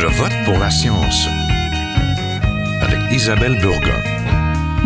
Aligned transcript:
Je 0.00 0.06
vote 0.06 0.32
pour 0.44 0.56
la 0.60 0.70
science 0.70 1.26
avec 2.80 3.00
Isabelle 3.10 3.58
Burgon. 3.60 4.17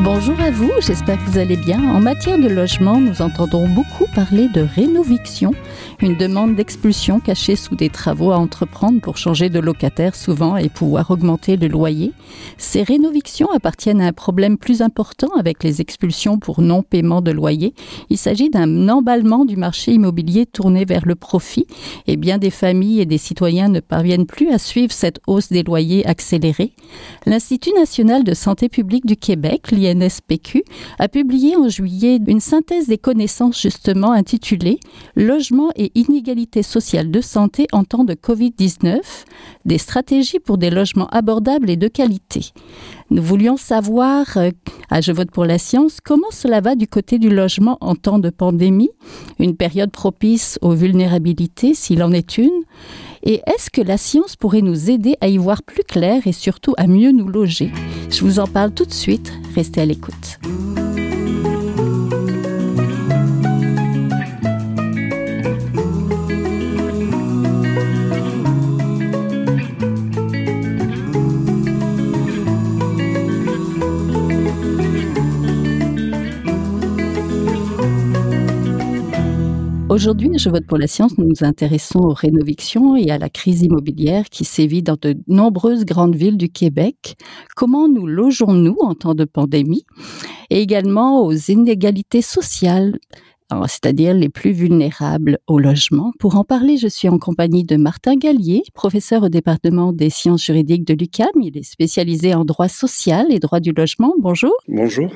Bonjour 0.04 0.40
à 0.40 0.50
vous, 0.50 0.72
j'espère 0.80 1.16
que 1.16 1.30
vous 1.30 1.38
allez 1.38 1.56
bien. 1.56 1.80
En 1.94 2.00
matière 2.00 2.36
de 2.36 2.48
logement, 2.48 2.98
nous 2.98 3.22
entendons 3.22 3.68
beaucoup 3.68 4.06
parler 4.16 4.48
de 4.48 4.62
rénoviction, 4.62 5.52
une 6.00 6.16
demande 6.16 6.56
d'expulsion 6.56 7.21
cachée 7.21 7.54
sous 7.54 7.76
des 7.76 7.88
travaux 7.88 8.32
à 8.32 8.36
entreprendre 8.36 9.00
pour 9.00 9.17
changer 9.17 9.49
de 9.49 9.60
locataire 9.60 10.17
souvent 10.17 10.56
et 10.56 10.68
pouvoir 10.68 11.12
augmenter 11.12 11.56
le 11.56 11.68
loyer. 11.68 12.12
Ces 12.58 12.82
rénovictions 12.82 13.49
appartiennent 13.53 14.00
à 14.00 14.06
un 14.08 14.12
problème 14.12 14.58
plus 14.58 14.82
important 14.82 15.28
avec 15.38 15.62
les 15.62 15.80
expulsions 15.80 16.37
pour 16.37 16.62
non-paiement 16.62 17.20
de 17.20 17.30
loyer. 17.30 17.73
Il 18.10 18.19
s'agit 18.19 18.50
d'un 18.50 18.88
emballement 18.88 19.45
du 19.45 19.56
marché 19.56 19.92
immobilier 19.92 20.46
tourné 20.46 20.84
vers 20.84 21.06
le 21.06 21.14
profit 21.14 21.69
et 22.09 22.16
bien 22.16 22.38
des 22.38 22.50
familles 22.50 23.02
et 23.02 23.06
des 23.06 23.19
citoyens 23.19 23.69
ne 23.69 23.78
parviennent 23.78 24.27
plus 24.27 24.50
à 24.50 24.58
suivre 24.58 24.92
cette 24.92 25.20
hausse 25.28 25.50
des 25.50 25.62
loyers 25.62 26.05
accélérée. 26.08 26.72
L'Institut 27.24 27.72
national 27.74 28.24
de 28.24 28.34
santé 28.34 28.69
publique 28.69 29.06
du 29.06 29.16
Québec, 29.16 29.70
a 30.98 31.09
publié 31.09 31.56
en 31.56 31.69
juillet 31.69 32.19
une 32.27 32.41
synthèse 32.41 32.87
des 32.87 32.98
connaissances 32.98 33.60
justement 33.60 34.12
intitulée 34.12 34.78
Logement 35.16 35.70
et 35.77 35.92
inégalités 35.95 36.62
sociales 36.62 37.10
de 37.10 37.20
santé 37.20 37.66
en 37.73 37.84
temps 37.84 38.05
de 38.05 38.14
Covid-19, 38.14 39.00
des 39.64 39.78
stratégies 39.78 40.38
pour 40.38 40.59
des 40.59 40.70
logements 40.70 41.09
abordables 41.09 41.70
et 41.70 41.77
de 41.77 41.88
qualité. 41.88 42.52
Nous 43.10 43.23
voulions 43.23 43.56
savoir, 43.56 44.36
euh, 44.36 44.50
à 44.91 45.00
Je 45.00 45.12
vote 45.12 45.30
pour 45.30 45.45
la 45.45 45.59
science, 45.59 45.98
comment 46.02 46.30
cela 46.30 46.61
va 46.61 46.74
du 46.74 46.86
côté 46.86 47.19
du 47.19 47.28
logement 47.28 47.77
en 47.80 47.95
temps 47.95 48.19
de 48.19 48.30
pandémie, 48.30 48.91
une 49.38 49.56
période 49.56 49.91
propice 49.91 50.59
aux 50.62 50.74
vulnérabilités 50.74 51.74
s'il 51.74 52.02
en 52.02 52.12
est 52.12 52.38
une, 52.38 52.62
et 53.22 53.40
est-ce 53.46 53.70
que 53.70 53.80
la 53.80 53.96
science 53.96 54.36
pourrait 54.36 54.62
nous 54.62 54.90
aider 54.90 55.16
à 55.20 55.28
y 55.28 55.36
voir 55.36 55.62
plus 55.62 55.84
clair 55.84 56.27
et 56.27 56.33
surtout 56.33 56.74
à 56.77 56.86
mieux 56.86 57.12
nous 57.12 57.28
loger? 57.28 57.70
Je 58.10 58.24
vous 58.24 58.38
en 58.41 58.47
parle 58.47 58.72
tout 58.72 58.84
de 58.84 58.92
suite, 58.92 59.33
restez 59.55 59.80
à 59.80 59.86
l'écoute. 59.86 60.38
Aujourd'hui, 79.92 80.38
je 80.38 80.48
vote 80.48 80.64
pour 80.64 80.78
la 80.78 80.86
science. 80.86 81.18
Nous 81.18 81.26
nous 81.26 81.44
intéressons 81.44 81.98
aux 81.98 82.14
rénovictions 82.14 82.96
et 82.96 83.10
à 83.10 83.18
la 83.18 83.28
crise 83.28 83.60
immobilière 83.60 84.30
qui 84.30 84.46
sévit 84.46 84.82
dans 84.82 84.96
de 84.98 85.14
nombreuses 85.28 85.84
grandes 85.84 86.16
villes 86.16 86.38
du 86.38 86.48
Québec. 86.48 87.16
Comment 87.56 87.88
nous 87.88 88.06
logeons-nous 88.06 88.78
en 88.80 88.94
temps 88.94 89.14
de 89.14 89.26
pandémie 89.26 89.84
et 90.48 90.62
également 90.62 91.22
aux 91.22 91.34
inégalités 91.34 92.22
sociales 92.22 92.98
c'est-à-dire 93.66 94.14
les 94.14 94.30
plus 94.30 94.52
vulnérables 94.52 95.38
au 95.46 95.58
logement? 95.58 96.14
Pour 96.18 96.36
en 96.36 96.44
parler, 96.44 96.78
je 96.78 96.88
suis 96.88 97.10
en 97.10 97.18
compagnie 97.18 97.64
de 97.64 97.76
Martin 97.76 98.16
Gallier, 98.16 98.62
professeur 98.72 99.24
au 99.24 99.28
département 99.28 99.92
des 99.92 100.08
sciences 100.08 100.42
juridiques 100.42 100.86
de 100.86 100.94
l'UCAM. 100.94 101.28
Il 101.42 101.58
est 101.58 101.70
spécialisé 101.70 102.32
en 102.32 102.46
droit 102.46 102.68
social 102.68 103.26
et 103.30 103.40
droit 103.40 103.60
du 103.60 103.72
logement. 103.72 104.14
Bonjour. 104.18 104.54
Bonjour. 104.68 105.10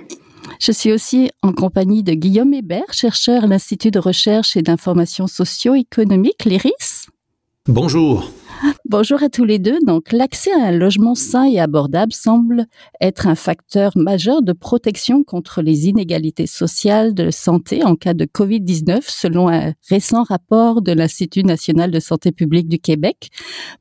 Je 0.60 0.72
suis 0.72 0.92
aussi 0.92 1.30
en 1.42 1.52
compagnie 1.52 2.02
de 2.02 2.14
Guillaume 2.14 2.54
Hébert, 2.54 2.92
chercheur 2.92 3.44
à 3.44 3.46
l'Institut 3.46 3.90
de 3.90 3.98
recherche 3.98 4.56
et 4.56 4.62
d'information 4.62 5.26
socio-économique, 5.26 6.44
l'IRIS. 6.44 7.06
Bonjour. 7.66 8.30
Bonjour 8.88 9.22
à 9.22 9.28
tous 9.28 9.44
les 9.44 9.58
deux. 9.58 9.78
Donc, 9.84 10.12
l'accès 10.12 10.52
à 10.52 10.66
un 10.66 10.70
logement 10.70 11.14
sain 11.14 11.44
et 11.44 11.58
abordable 11.58 12.12
semble 12.12 12.66
être 13.00 13.26
un 13.26 13.34
facteur 13.34 13.92
majeur 13.96 14.42
de 14.42 14.52
protection 14.52 15.24
contre 15.24 15.60
les 15.60 15.88
inégalités 15.88 16.46
sociales 16.46 17.12
de 17.12 17.30
santé 17.30 17.84
en 17.84 17.96
cas 17.96 18.14
de 18.14 18.24
COVID-19, 18.24 19.00
selon 19.02 19.48
un 19.48 19.72
récent 19.90 20.22
rapport 20.22 20.82
de 20.82 20.92
l'Institut 20.92 21.42
national 21.42 21.90
de 21.90 22.00
santé 22.00 22.32
publique 22.32 22.68
du 22.68 22.78
Québec. 22.78 23.28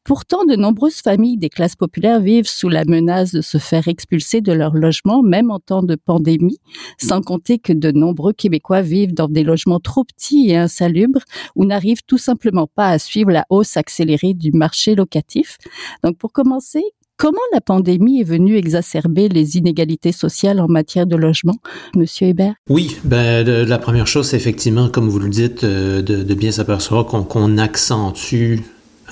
Pourtant, 0.04 0.44
de 0.44 0.56
nombreuses 0.56 1.02
familles 1.02 1.38
des 1.38 1.50
classes 1.50 1.76
populaires 1.76 2.20
vivent 2.20 2.50
sous 2.50 2.70
la 2.70 2.84
menace 2.84 3.32
de 3.32 3.42
se 3.42 3.58
faire 3.58 3.88
expulser 3.88 4.42
de 4.42 4.52
leur 4.52 4.74
logement, 4.74 5.22
même 5.22 5.52
en 5.52 5.60
temps 5.60 5.84
de 5.84 5.96
pandémie, 5.96 6.60
sans 7.00 7.22
compter 7.22 7.60
que 7.60 7.74
de 7.74 7.92
nombreux 7.92 8.34
Québécois 8.34 8.82
vivent 8.82 9.14
dans 9.14 9.30
des 9.30 9.44
logements 9.44 9.80
trop 9.80 10.04
petits 10.04 10.50
et 10.50 10.58
insalubres 10.58 11.22
ou 11.56 11.66
n'arrivent 11.66 12.04
tout 12.06 12.18
simplement 12.18 12.68
pas 12.68 12.90
à 12.90 13.00
suivre 13.00 13.32
la 13.32 13.46
hausse 13.50 13.78
accélérée 13.78 14.34
du 14.34 14.52
marché 14.52 14.65
locatif. 14.96 15.58
Donc 16.04 16.18
pour 16.18 16.32
commencer, 16.32 16.84
Comment 17.18 17.40
la 17.54 17.62
pandémie 17.62 18.20
est 18.20 18.26
venue 18.26 18.58
exacerber 18.58 19.30
les 19.30 19.56
inégalités 19.56 20.12
sociales 20.12 20.60
en 20.60 20.68
matière 20.68 21.08
de 21.08 21.16
logement, 21.16 21.56
Monsieur 21.96 22.28
Hébert? 22.28 22.56
Oui, 22.70 22.98
ben, 23.06 23.48
la 23.48 23.78
première 23.78 24.06
chose, 24.06 24.28
c'est 24.28 24.36
effectivement, 24.36 24.90
comme 24.90 25.08
vous 25.08 25.20
le 25.20 25.30
dites, 25.30 25.64
euh, 25.64 26.02
de, 26.02 26.34
bien 26.34 26.52
s'apercevoir 26.52 27.06
qu'on 27.06 27.58
accentue 27.58 28.60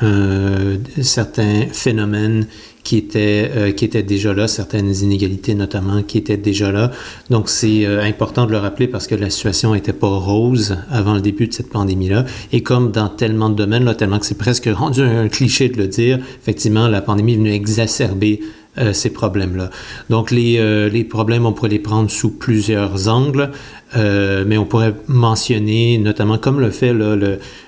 euh, 0.01 0.77
certains 1.01 1.67
phénomènes 1.71 2.47
qui 2.83 2.97
étaient 2.97 3.49
euh, 3.55 3.71
qui 3.71 3.85
étaient 3.85 4.03
déjà 4.03 4.33
là, 4.33 4.47
certaines 4.47 4.93
inégalités 4.93 5.55
notamment 5.55 6.03
qui 6.03 6.17
étaient 6.17 6.37
déjà 6.37 6.71
là. 6.71 6.91
Donc 7.29 7.49
c'est 7.49 7.85
euh, 7.85 8.03
important 8.03 8.45
de 8.45 8.51
le 8.51 8.57
rappeler 8.57 8.87
parce 8.87 9.07
que 9.07 9.15
la 9.15 9.29
situation 9.29 9.73
n'était 9.73 9.93
pas 9.93 10.07
rose 10.07 10.77
avant 10.91 11.13
le 11.13 11.21
début 11.21 11.47
de 11.47 11.53
cette 11.53 11.69
pandémie-là. 11.69 12.25
Et 12.51 12.61
comme 12.61 12.91
dans 12.91 13.09
tellement 13.09 13.49
de 13.49 13.55
domaines, 13.55 13.85
là, 13.85 13.95
tellement 13.95 14.19
que 14.19 14.25
c'est 14.25 14.37
presque 14.37 14.69
rendu 14.73 15.01
un 15.01 15.27
cliché 15.29 15.69
de 15.69 15.77
le 15.77 15.87
dire, 15.87 16.19
effectivement, 16.41 16.87
la 16.87 17.01
pandémie 17.01 17.33
est 17.33 17.37
venue 17.37 17.51
exacerber 17.51 18.41
euh, 18.79 18.91
ces 18.91 19.11
problèmes-là. 19.11 19.69
Donc 20.09 20.31
les, 20.31 20.57
euh, 20.57 20.89
les 20.89 21.03
problèmes, 21.03 21.45
on 21.45 21.53
pourrait 21.53 21.69
les 21.69 21.77
prendre 21.77 22.09
sous 22.09 22.31
plusieurs 22.31 23.07
angles, 23.07 23.51
euh, 23.95 24.45
mais 24.47 24.57
on 24.57 24.65
pourrait 24.65 24.95
mentionner 25.07 25.99
notamment, 25.99 26.39
comme 26.39 26.59
le 26.59 26.71
fait 26.71 26.91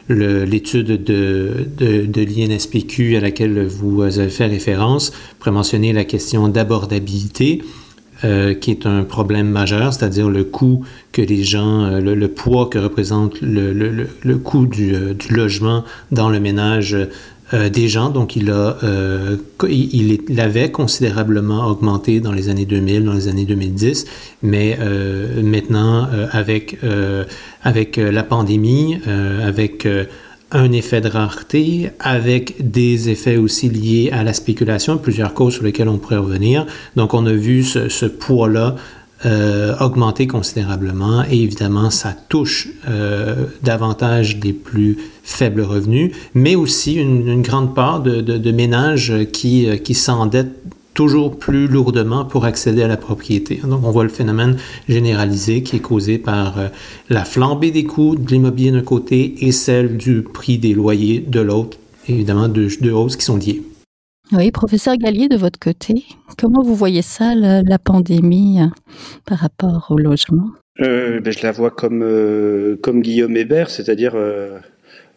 l'étude 0.10 1.04
de, 1.04 1.68
de, 1.78 2.06
de 2.08 2.22
l'INSPQ 2.22 3.18
à 3.18 3.20
laquelle 3.20 3.68
vous 3.68 4.02
avez 4.02 4.30
fait 4.30 4.48
référence, 4.48 5.12
on 5.34 5.38
pourrait 5.38 5.52
mentionner 5.52 5.94
la 5.94 6.06
question 6.06 6.48
d'abordabilité. 6.48 7.62
Qui 8.62 8.72
est 8.72 8.88
un 8.88 9.04
problème 9.04 9.50
majeur, 9.50 9.94
c'est-à-dire 9.94 10.32
le 10.32 10.44
coût 10.44 10.84
que 11.12 11.22
les 11.22 11.44
gens, 11.44 12.00
le, 12.00 12.28
poids 12.28 12.68
que 12.72 12.80
représente 12.80 13.40
le, 13.42 13.72
le, 13.72 14.08
le 14.24 14.38
coût 14.38 14.66
du, 14.66 14.96
du, 15.14 15.34
logement 15.36 15.84
dans 16.12 16.30
le 16.30 16.40
ménage 16.40 16.98
euh, 17.54 17.70
des 17.70 17.88
gens. 17.88 18.10
Donc, 18.10 18.36
il, 18.36 18.50
a, 18.50 18.76
euh, 18.84 19.38
il, 19.70 20.40
avait 20.40 20.72
considérablement 20.72 21.68
augmenté 21.68 22.20
dans 22.20 22.32
les 22.32 22.50
années 22.50 22.66
2000, 22.66 23.06
dans 23.06 23.14
les 23.14 23.28
années 23.28 23.46
2010, 23.46 24.06
mais 24.42 24.80
euh, 24.82 25.44
maintenant, 25.44 26.08
avec, 26.32 26.80
avec 27.62 27.98
la 27.98 28.24
pandémie, 28.24 28.98
avec 29.44 29.88
un 30.52 30.72
effet 30.72 31.02
de 31.02 31.08
rareté, 31.08 31.92
avec 32.00 32.56
des 32.72 33.10
effets 33.10 33.38
aussi 33.38 33.70
liés 33.70 34.10
à 34.12 34.24
la 34.24 34.34
spéculation, 34.34 34.98
plusieurs 34.98 35.36
causes 35.36 35.54
sur 35.54 35.64
lesquelles 35.64 35.90
on 35.90 36.00
pourrait 36.00 36.18
revenir. 36.18 36.66
Donc, 36.96 37.14
on 37.14 37.28
a 37.28 37.34
vu 37.34 37.64
ce, 37.64 38.06
poids-là 38.08 38.76
augmenté 39.80 40.26
considérablement 40.26 41.24
et 41.30 41.42
évidemment 41.42 41.90
ça 41.90 42.16
touche 42.30 42.70
davantage 43.64 44.38
des 44.38 44.54
plus 44.54 44.98
faibles 45.26 45.62
revenus, 45.62 46.16
mais 46.34 46.56
aussi 46.56 46.94
une, 46.94 47.28
une 47.28 47.42
grande 47.42 47.76
part 47.76 48.02
de, 48.02 48.22
de, 48.22 48.38
de 48.38 48.52
ménages 48.52 49.12
qui, 49.34 49.68
euh, 49.68 49.76
qui 49.76 49.96
s'endettent 49.96 50.56
toujours 50.94 51.38
plus 51.38 51.68
lourdement 51.68 52.24
pour 52.24 52.46
accéder 52.46 52.82
à 52.84 52.88
la 52.88 52.96
propriété. 52.96 53.60
Donc 53.64 53.82
on 53.84 53.92
voit 53.92 54.04
le 54.04 54.10
phénomène 54.10 54.56
généralisé 54.88 55.62
qui 55.62 55.76
est 55.76 55.80
causé 55.80 56.18
par 56.18 56.58
euh, 56.58 56.68
la 57.10 57.26
flambée 57.26 57.72
des 57.72 57.84
coûts 57.84 58.16
de 58.16 58.30
l'immobilier 58.32 58.72
d'un 58.72 58.82
côté 58.82 59.36
et 59.46 59.52
celle 59.52 59.98
du 59.98 60.22
prix 60.22 60.58
des 60.58 60.74
loyers 60.74 61.20
de 61.20 61.42
l'autre, 61.42 61.78
évidemment 62.08 62.48
deux, 62.48 62.70
deux 62.80 62.94
hausses 62.94 63.18
qui 63.18 63.26
sont 63.26 63.38
liées. 63.38 63.62
Oui, 64.32 64.50
professeur 64.52 64.96
Gallier, 64.98 65.28
de 65.28 65.38
votre 65.38 65.60
côté, 65.60 66.04
comment 66.40 66.64
vous 66.64 66.74
voyez 66.76 67.04
ça, 67.04 67.36
la, 67.36 67.62
la 67.62 67.78
pandémie, 67.78 68.62
euh, 68.62 68.68
par 69.26 69.40
rapport 69.40 69.88
au 69.90 69.98
logement? 70.00 70.50
Euh, 70.82 71.20
ben, 71.20 71.32
Je 71.32 71.44
la 71.44 71.52
vois 71.52 71.70
comme, 71.70 72.02
euh, 72.04 72.76
comme 72.82 73.02
Guillaume 73.02 73.38
Hébert, 73.38 73.70
c'est-à-dire 73.70 74.14
euh, 74.16 74.58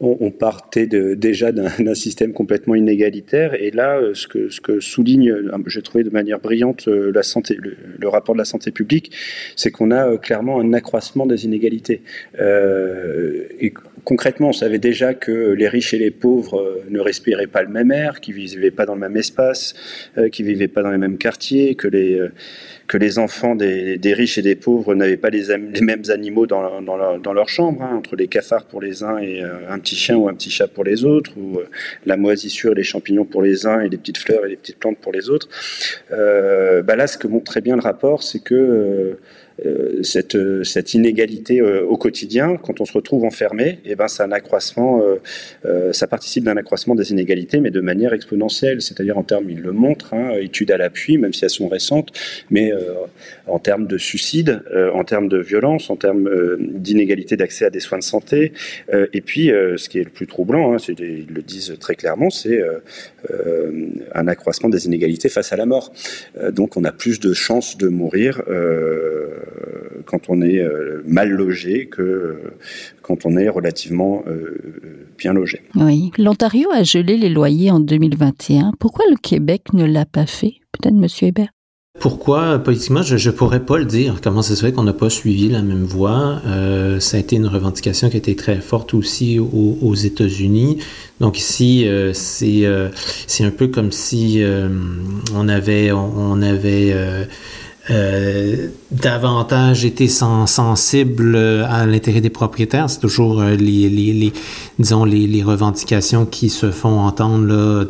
on, 0.00 0.30
partait 0.30 0.86
déjà 0.86 1.52
d'un 1.52 1.94
système 1.94 2.32
complètement 2.32 2.74
inégalitaire, 2.74 3.54
et 3.54 3.70
là, 3.70 3.98
euh, 3.98 4.14
ce 4.14 4.28
que, 4.28 4.80
souligne, 4.80 5.34
j'ai 5.66 5.82
trouvé 5.82 6.04
de 6.04 6.10
manière 6.10 6.38
brillante 6.38 6.86
la 6.86 7.22
santé, 7.22 7.56
le, 7.56 8.08
rapport 8.08 8.34
de 8.34 8.38
la 8.38 8.44
santé 8.44 8.70
publique, 8.70 9.12
c'est 9.56 9.70
qu'on 9.70 9.90
a 9.90 10.16
clairement 10.18 10.60
un 10.60 10.72
accroissement 10.72 11.26
des 11.26 11.44
inégalités. 11.44 12.02
et 12.38 13.72
concrètement, 14.08 14.48
on 14.48 14.52
savait 14.54 14.78
déjà 14.78 15.12
que 15.12 15.52
les 15.52 15.68
riches 15.68 15.92
et 15.92 15.98
les 15.98 16.10
pauvres 16.10 16.60
euh, 16.60 16.82
ne 16.88 16.98
respiraient 16.98 17.46
pas 17.46 17.62
le 17.62 17.68
même 17.68 17.92
air, 17.92 18.20
qu'ils 18.20 18.34
vivaient 18.34 18.70
pas 18.70 18.86
dans 18.86 18.94
le 18.94 19.00
même 19.00 19.18
espace, 19.18 19.74
euh, 20.16 20.30
qu'ils 20.30 20.46
vivaient 20.46 20.66
pas 20.66 20.82
dans 20.82 20.90
les 20.90 20.96
mêmes 20.96 21.18
quartiers, 21.18 21.74
que 21.74 21.88
les 21.88 22.18
euh, 22.18 23.18
enfants 23.18 23.54
des, 23.54 23.98
riches 24.14 24.38
et 24.38 24.42
des 24.42 24.54
pauvres 24.54 24.94
n'avaient 24.94 25.18
pas 25.18 25.28
les, 25.28 25.54
mêmes 25.82 26.04
animaux 26.08 26.46
dans, 26.46 26.80
dans 26.80 27.32
leur 27.34 27.48
chambre, 27.50 27.82
hein, 27.82 27.96
entre 27.96 28.16
les 28.16 28.28
cafards 28.28 28.64
pour 28.64 28.80
les 28.80 29.02
uns 29.02 29.18
et 29.18 29.42
un 29.42 29.78
petit 29.78 29.87
chien 29.96 30.16
ou 30.16 30.28
un 30.28 30.34
petit 30.34 30.50
chat 30.50 30.68
pour 30.68 30.84
les 30.84 31.04
autres, 31.04 31.32
ou 31.36 31.60
la 32.06 32.16
moisissure 32.16 32.72
et 32.72 32.76
les 32.76 32.84
champignons 32.84 33.24
pour 33.24 33.42
les 33.42 33.66
uns 33.66 33.80
et 33.80 33.88
les 33.88 33.96
petites 33.96 34.18
fleurs 34.18 34.44
et 34.46 34.48
les 34.48 34.56
petites 34.56 34.78
plantes 34.78 34.98
pour 34.98 35.12
les 35.12 35.30
autres. 35.30 35.48
bah 36.10 36.96
là, 36.96 37.06
ce 37.06 37.18
que 37.18 37.26
montre 37.26 37.44
très 37.44 37.60
bien 37.60 37.76
le 37.76 37.82
rapport, 37.82 38.22
c'est 38.22 38.40
que 38.40 38.54
euh, 38.54 39.20
cette, 40.02 40.34
euh, 40.36 40.64
cette, 40.64 40.94
inégalité 40.94 41.60
euh, 41.60 41.84
au 41.84 41.96
quotidien, 41.96 42.56
quand 42.56 42.80
on 42.80 42.84
se 42.84 42.92
retrouve 42.92 43.24
enfermé, 43.24 43.78
et 43.84 43.92
eh 43.92 43.94
ben, 43.96 44.08
c'est 44.08 44.22
un 44.22 44.32
accroissement, 44.32 45.02
ça 45.92 46.06
participe 46.06 46.44
d'un 46.44 46.56
accroissement 46.56 46.94
des 46.94 47.10
inégalités, 47.10 47.60
mais 47.60 47.70
de 47.70 47.80
manière 47.80 48.12
exponentielle, 48.12 48.80
c'est-à-dire 48.80 49.18
en 49.18 49.22
termes, 49.22 49.50
il 49.50 49.60
le 49.60 49.72
montre, 49.72 50.14
hein, 50.14 50.32
études 50.40 50.70
à 50.70 50.76
l'appui, 50.76 51.18
même 51.18 51.32
si 51.32 51.44
elles 51.44 51.50
sont 51.50 51.68
récentes, 51.68 52.12
mais 52.50 52.72
en 53.46 53.58
termes 53.58 53.86
de 53.86 53.98
suicide, 53.98 54.62
en 54.94 55.04
termes 55.04 55.28
de 55.28 55.38
violence, 55.38 55.90
en 55.90 55.96
termes 55.96 56.28
d'inégalité 56.58 57.36
d'accès 57.36 57.64
à 57.64 57.70
des 57.70 57.80
soins 57.80 57.98
de 57.98 58.04
santé, 58.04 58.52
et 58.92 59.20
puis 59.20 59.46
ce 59.48 59.88
qui 59.88 59.98
est 59.98 60.04
le 60.04 60.10
plus 60.10 60.26
troublant, 60.26 60.74
hein, 60.74 60.76
ils 60.98 61.26
le 61.28 61.42
disent 61.42 61.76
très 61.80 61.94
clairement, 61.94 62.30
c'est 62.30 62.60
un 64.14 64.28
accroissement 64.28 64.68
des 64.68 64.86
inégalités 64.86 65.28
face 65.28 65.52
à 65.52 65.56
la 65.56 65.66
mort. 65.66 65.92
donc 66.52 66.76
on 66.76 66.84
a 66.84 66.92
plus 66.92 67.20
de 67.20 67.32
chances 67.32 67.76
de 67.76 67.88
mourir 67.88 68.42
euh, 68.48 69.28
quand 70.08 70.28
on 70.28 70.40
est 70.40 70.58
euh, 70.58 71.02
mal 71.06 71.30
logé 71.30 71.86
que 71.86 72.02
euh, 72.02 72.56
quand 73.02 73.26
on 73.26 73.36
est 73.36 73.48
relativement 73.48 74.24
bien 75.16 75.32
logé. 75.32 75.62
Oui, 75.74 76.10
l'Ontario 76.18 76.68
a 76.72 76.82
gelé 76.82 77.16
les 77.16 77.28
loyers 77.28 77.70
en 77.70 77.80
2021. 77.80 78.72
Pourquoi 78.78 79.04
le 79.10 79.16
Québec 79.16 79.72
ne 79.72 79.84
l'a 79.84 80.04
pas 80.04 80.26
fait? 80.26 80.54
Peut-être 80.72 80.94
Monsieur 80.94 81.28
Hébert 81.28 81.48
pourquoi? 82.00 82.60
Politiquement, 82.60 83.02
je 83.02 83.28
ne 83.28 83.34
pourrais 83.34 83.64
pas 83.64 83.76
le 83.76 83.84
dire. 83.84 84.20
Comment 84.22 84.40
ça 84.40 84.54
se 84.54 84.64
fait 84.64 84.70
qu'on 84.70 84.84
n'a 84.84 84.92
pas 84.92 85.10
suivi 85.10 85.48
la 85.48 85.62
même 85.62 85.82
voie? 85.82 86.40
Ça 87.00 87.16
a 87.16 87.20
été 87.20 87.34
une 87.34 87.48
revendication 87.48 88.08
qui 88.08 88.14
a 88.14 88.18
été 88.18 88.36
très 88.36 88.60
forte 88.60 88.94
aussi 88.94 89.40
aux, 89.40 89.94
États-Unis. 89.96 90.78
Donc 91.18 91.40
ici, 91.40 91.88
c'est 92.12 92.64
c'est 93.26 93.42
un 93.42 93.50
peu 93.50 93.66
comme 93.66 93.90
si 93.90 94.40
on 95.34 95.48
avait 95.48 95.90
on, 95.90 96.40
avait 96.40 96.94
euh, 97.90 98.68
davantage 98.90 99.84
été 99.84 100.08
sensible 100.08 101.36
à 101.68 101.86
l'intérêt 101.86 102.20
des 102.20 102.30
propriétaires. 102.30 102.88
C'est 102.88 103.00
toujours 103.00 103.40
euh, 103.40 103.54
les, 103.54 103.88
les, 103.88 104.12
les, 104.12 104.32
disons, 104.78 105.04
les, 105.04 105.26
les, 105.26 105.42
revendications 105.42 106.26
qui 106.26 106.48
se 106.48 106.70
font 106.70 107.00
entendre 107.00 107.46
là, 107.46 107.84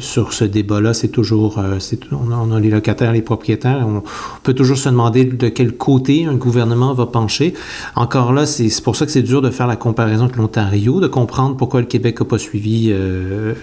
sur 0.00 0.32
ce 0.32 0.44
débat-là. 0.44 0.94
C'est 0.94 1.08
toujours, 1.08 1.58
euh, 1.58 1.78
c'est, 1.78 2.00
on, 2.12 2.52
a, 2.52 2.60
les 2.60 2.70
locataires, 2.70 3.12
les 3.12 3.22
propriétaires. 3.22 3.86
On, 3.86 4.02
peut 4.42 4.54
toujours 4.54 4.76
se 4.76 4.88
demander 4.88 5.24
de 5.24 5.48
quel 5.48 5.72
côté 5.72 6.26
un 6.26 6.34
gouvernement 6.34 6.92
va 6.92 7.06
pencher. 7.06 7.54
Encore 7.96 8.32
là, 8.32 8.46
c'est, 8.46 8.68
c'est 8.68 8.84
pour 8.84 8.96
ça 8.96 9.06
que 9.06 9.12
c'est 9.12 9.22
dur 9.22 9.40
de 9.42 9.50
faire 9.50 9.66
la 9.66 9.76
comparaison 9.76 10.24
avec 10.24 10.36
l'Ontario, 10.36 11.00
de 11.00 11.06
comprendre 11.06 11.56
pourquoi 11.56 11.80
le 11.80 11.86
Québec 11.86 12.20
n'a 12.20 12.26
pas 12.26 12.38
suivi 12.38 12.88
euh, 12.90 13.54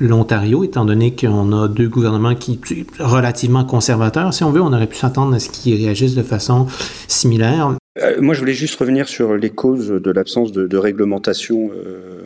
l'Ontario, 0.00 0.64
étant 0.64 0.84
donné 0.84 1.14
qu'on 1.14 1.52
a 1.52 1.68
deux 1.68 1.88
gouvernements 1.88 2.34
qui 2.34 2.60
relativement 2.98 3.64
conservateurs. 3.64 4.34
Si 4.34 4.44
on 4.44 4.50
veut, 4.50 4.60
on 4.60 4.72
aurait 4.72 4.86
pu 4.86 4.95
s'attendre 4.96 5.34
à 5.34 5.38
ce 5.38 5.48
qu'ils 5.50 5.76
réagissent 5.84 6.14
de 6.14 6.22
façon 6.22 6.66
similaire. 7.08 7.76
Euh, 7.98 8.20
moi, 8.20 8.34
je 8.34 8.40
voulais 8.40 8.52
juste 8.52 8.78
revenir 8.78 9.08
sur 9.08 9.36
les 9.36 9.50
causes 9.50 9.88
de 9.88 10.10
l'absence 10.10 10.52
de, 10.52 10.76
réglementation. 10.76 11.70
Euh, 11.70 12.25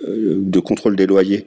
de 0.00 0.60
contrôle 0.60 0.96
des 0.96 1.06
loyers. 1.06 1.46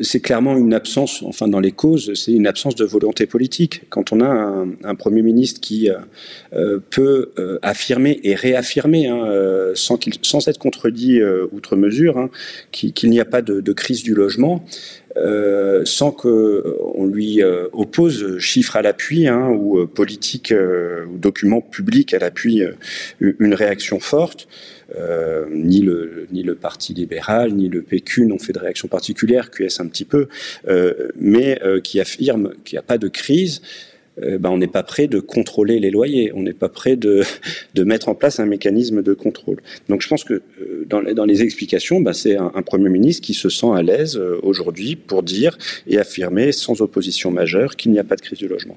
c'est 0.00 0.20
clairement 0.20 0.56
une 0.56 0.74
absence, 0.74 1.22
enfin 1.22 1.48
dans 1.48 1.60
les 1.60 1.72
causes, 1.72 2.14
c'est 2.14 2.32
une 2.32 2.46
absence 2.46 2.74
de 2.74 2.84
volonté 2.84 3.26
politique. 3.26 3.82
Quand 3.90 4.12
on 4.12 4.20
a 4.20 4.66
un, 4.84 4.94
Premier 4.94 5.22
ministre 5.22 5.60
qui 5.60 5.88
peut 6.90 7.32
affirmer 7.62 8.20
et 8.22 8.34
réaffirmer, 8.34 9.08
hein, 9.08 9.72
sans, 9.74 9.98
sans 10.22 10.48
être 10.48 10.58
contredit 10.58 11.20
outre 11.52 11.76
mesure, 11.76 12.18
hein, 12.18 12.30
qu'il 12.72 13.10
n'y 13.10 13.20
a 13.20 13.24
pas 13.24 13.42
de, 13.42 13.72
crise 13.72 14.02
du 14.02 14.14
logement, 14.14 14.64
euh, 15.16 15.82
sans 15.84 16.10
qu'on 16.10 17.06
lui 17.06 17.42
euh, 17.42 17.68
oppose 17.72 18.38
chiffres 18.38 18.76
à 18.76 18.82
l'appui 18.82 19.28
hein, 19.28 19.48
ou 19.48 19.78
euh, 19.78 19.86
politique 19.86 20.52
ou 20.52 21.18
documents 21.18 21.60
publics 21.60 22.14
à 22.14 22.18
l'appui 22.18 22.62
une 23.20 23.54
réaction 23.54 24.00
forte. 24.00 24.48
Ni, 25.50 25.80
le, 25.80 26.26
ni 26.32 26.42
le 26.42 26.54
Parti 26.54 26.94
libéral, 26.94 27.52
ni 27.52 27.68
le 27.68 27.82
PQ 27.82 28.26
n'ont 28.26 28.38
fait 28.38 28.52
de 28.52 28.58
réaction 28.58 28.88
particulière, 28.88 29.50
QS 29.50 29.80
un 29.80 29.86
petit 29.86 30.04
peu, 30.04 30.28
mais 31.16 31.60
qui 31.82 32.00
affirme 32.00 32.52
qu'il 32.64 32.76
n'y 32.76 32.80
a 32.80 32.82
pas 32.82 32.98
de 32.98 33.08
crise. 33.08 33.62
Euh, 34.22 34.38
ben, 34.38 34.50
on 34.50 34.58
n'est 34.58 34.68
pas 34.68 34.82
prêt 34.82 35.08
de 35.08 35.18
contrôler 35.18 35.80
les 35.80 35.90
loyers, 35.90 36.32
on 36.34 36.42
n'est 36.42 36.52
pas 36.52 36.68
prêt 36.68 36.96
de, 36.96 37.22
de, 37.74 37.84
mettre 37.84 38.08
en 38.08 38.14
place 38.14 38.38
un 38.38 38.46
mécanisme 38.46 39.02
de 39.02 39.12
contrôle. 39.12 39.60
Donc 39.88 40.02
je 40.02 40.08
pense 40.08 40.24
que 40.24 40.34
euh, 40.34 40.84
dans, 40.86 41.02
dans, 41.02 41.24
les 41.24 41.42
explications, 41.42 42.00
ben, 42.00 42.12
c'est 42.12 42.36
un, 42.36 42.50
Premier 42.64 42.88
ministre 42.88 43.22
qui 43.22 43.34
se 43.34 43.48
sent 43.48 43.72
à 43.74 43.82
l'aise 43.82 44.16
euh, 44.16 44.38
aujourd'hui 44.42 44.96
pour 44.96 45.22
dire 45.22 45.58
et 45.86 45.98
affirmer 45.98 46.52
sans 46.52 46.80
opposition 46.80 47.30
majeure 47.30 47.76
qu'il 47.76 47.92
n'y 47.92 47.98
a 47.98 48.04
pas 48.04 48.16
de 48.16 48.20
crise 48.20 48.38
du 48.38 48.48
logement. 48.48 48.74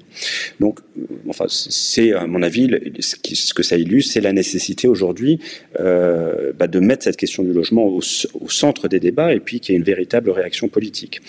Donc, 0.60 0.80
enfin, 1.28 1.46
c'est 1.48 2.12
à 2.12 2.26
mon 2.26 2.42
avis 2.42 2.68
ce 3.00 3.54
que 3.54 3.62
ça 3.62 3.76
illustre, 3.76 4.12
c'est 4.12 4.20
la 4.20 4.32
nécessité 4.32 4.88
aujourd'hui 4.88 5.38
euh, 5.80 6.52
ben, 6.52 6.66
de 6.66 6.80
mettre 6.80 7.04
cette 7.04 7.16
question 7.16 7.42
du 7.42 7.52
logement 7.52 7.86
au, 7.86 8.00
au 8.34 8.50
centre 8.50 8.88
des 8.88 9.00
débats 9.00 9.34
et 9.34 9.40
puis 9.40 9.60
qu'il 9.60 9.72
y 9.72 9.76
ait 9.76 9.78
une 9.78 9.84
véritable 9.84 10.30
réaction 10.30 10.68
politique. 10.68 11.20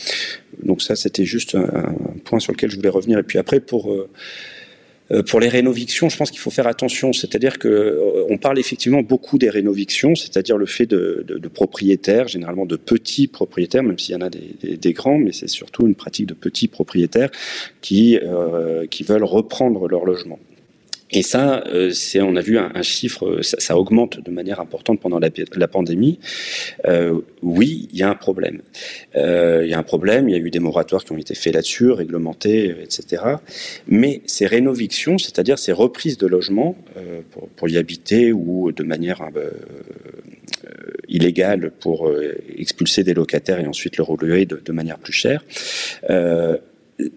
Donc 0.63 0.81
ça, 0.81 0.95
c'était 0.95 1.25
juste 1.25 1.55
un, 1.55 1.95
point 2.25 2.39
sur 2.39 2.51
lequel 2.51 2.69
je 2.69 2.75
voulais 2.75 2.89
revenir. 2.89 3.19
Et 3.19 3.23
puis 3.23 3.37
après, 3.37 3.59
pour 3.59 3.91
euh, 3.91 4.09
euh, 5.11 5.39
les 5.39 5.49
rénovictions, 5.49 6.09
je 6.09 6.17
pense 6.17 6.31
qu'il 6.31 6.39
faut 6.39 6.51
faire 6.51 6.67
attention. 6.67 7.13
C'est-à-dire 7.13 7.59
que 7.59 7.67
euh, 7.67 8.25
on 8.29 8.37
parle 8.37 8.59
effectivement 8.59 9.01
beaucoup 9.01 9.37
des 9.37 9.49
rénovictions, 9.49 10.15
c'est-à-dire 10.15 10.57
le 10.57 10.65
fait 10.65 10.85
de, 10.85 11.23
propriétaires, 11.53 12.27
généralement 12.27 12.65
de 12.65 12.75
petits 12.75 13.27
propriétaires, 13.27 13.83
même 13.83 13.97
s'il 13.97 14.13
y 14.13 14.17
en 14.17 14.21
a 14.21 14.29
des, 14.29 14.93
grands, 14.93 15.17
mais 15.17 15.31
c'est 15.31 15.49
surtout 15.49 15.87
une 15.87 15.95
pratique 15.95 16.27
de 16.27 16.33
petits 16.33 16.67
propriétaires 16.67 17.29
qui 17.81 18.17
veulent 18.17 19.23
reprendre 19.23 19.87
leur 19.87 20.05
logement. 20.05 20.39
Et 21.11 21.23
ça, 21.23 21.63
euh, 21.67 21.91
c'est, 21.91 22.21
on 22.21 22.35
a 22.35 22.41
vu 22.41 22.59
un, 22.59 22.81
chiffre, 22.83 23.39
ça, 23.41 23.77
augmente 23.77 24.23
de 24.23 24.29
manière 24.29 24.59
importante 24.59 24.99
pendant 24.99 25.19
la, 25.19 25.67
pandémie. 25.67 26.19
Euh, 26.85 27.19
oui, 27.41 27.89
il 27.91 27.97
y 27.97 28.03
a 28.03 28.09
un 28.09 28.15
problème. 28.15 28.61
Euh, 29.15 29.61
il 29.63 29.71
y 29.71 29.73
a 29.73 29.79
un 29.79 29.83
problème. 29.83 30.29
Il 30.29 30.33
y 30.33 30.35
a 30.35 30.37
eu 30.37 30.51
des 30.51 30.59
moratoires 30.59 31.03
qui 31.03 31.11
ont 31.11 31.17
été 31.17 31.33
faits 31.33 31.53
là-dessus, 31.53 31.89
réglementés, 31.91 32.75
etc. 32.83 33.23
Mais 33.87 34.21
ces 34.27 34.45
rénovictions, 34.45 35.17
c'est-à-dire 35.17 35.57
ces 35.57 35.71
reprises 35.71 36.17
de 36.17 36.27
logements 36.27 36.75
pour, 37.55 37.69
y 37.69 37.77
habiter 37.77 38.31
ou 38.31 38.71
de 38.71 38.83
manière 38.83 39.21
illégale 41.07 41.71
pour 41.79 42.11
expulser 42.57 43.03
des 43.03 43.13
locataires 43.13 43.59
et 43.59 43.67
ensuite 43.67 43.97
le 43.97 44.03
relouer 44.03 44.45
de, 44.45 44.71
manière 44.71 44.99
plus 44.99 45.13
chère, 45.13 45.43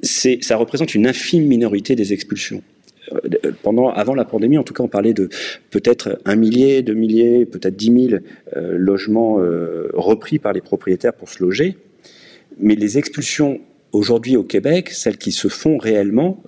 ça 0.02 0.56
représente 0.56 0.94
une 0.94 1.06
infime 1.06 1.46
minorité 1.46 1.94
des 1.94 2.12
expulsions. 2.12 2.62
Euh, 3.12 3.52
pendant, 3.62 3.90
avant 3.90 4.14
la 4.14 4.24
pandémie, 4.24 4.58
en 4.58 4.62
tout 4.62 4.74
cas, 4.74 4.82
on 4.82 4.88
parlait 4.88 5.14
de 5.14 5.28
peut-être 5.70 6.20
un 6.24 6.36
millier, 6.36 6.82
deux 6.82 6.94
milliers, 6.94 7.46
peut-être 7.46 7.76
dix 7.76 7.90
mille 7.90 8.22
euh, 8.56 8.76
logements 8.76 9.38
euh, 9.40 9.90
repris 9.94 10.38
par 10.38 10.52
les 10.52 10.60
propriétaires 10.60 11.14
pour 11.14 11.28
se 11.28 11.42
loger. 11.42 11.78
Mais 12.58 12.74
les 12.74 12.98
expulsions 12.98 13.60
aujourd'hui 13.92 14.36
au 14.36 14.44
Québec, 14.44 14.90
celles 14.90 15.18
qui 15.18 15.32
se 15.32 15.48
font 15.48 15.78
réellement, 15.78 16.42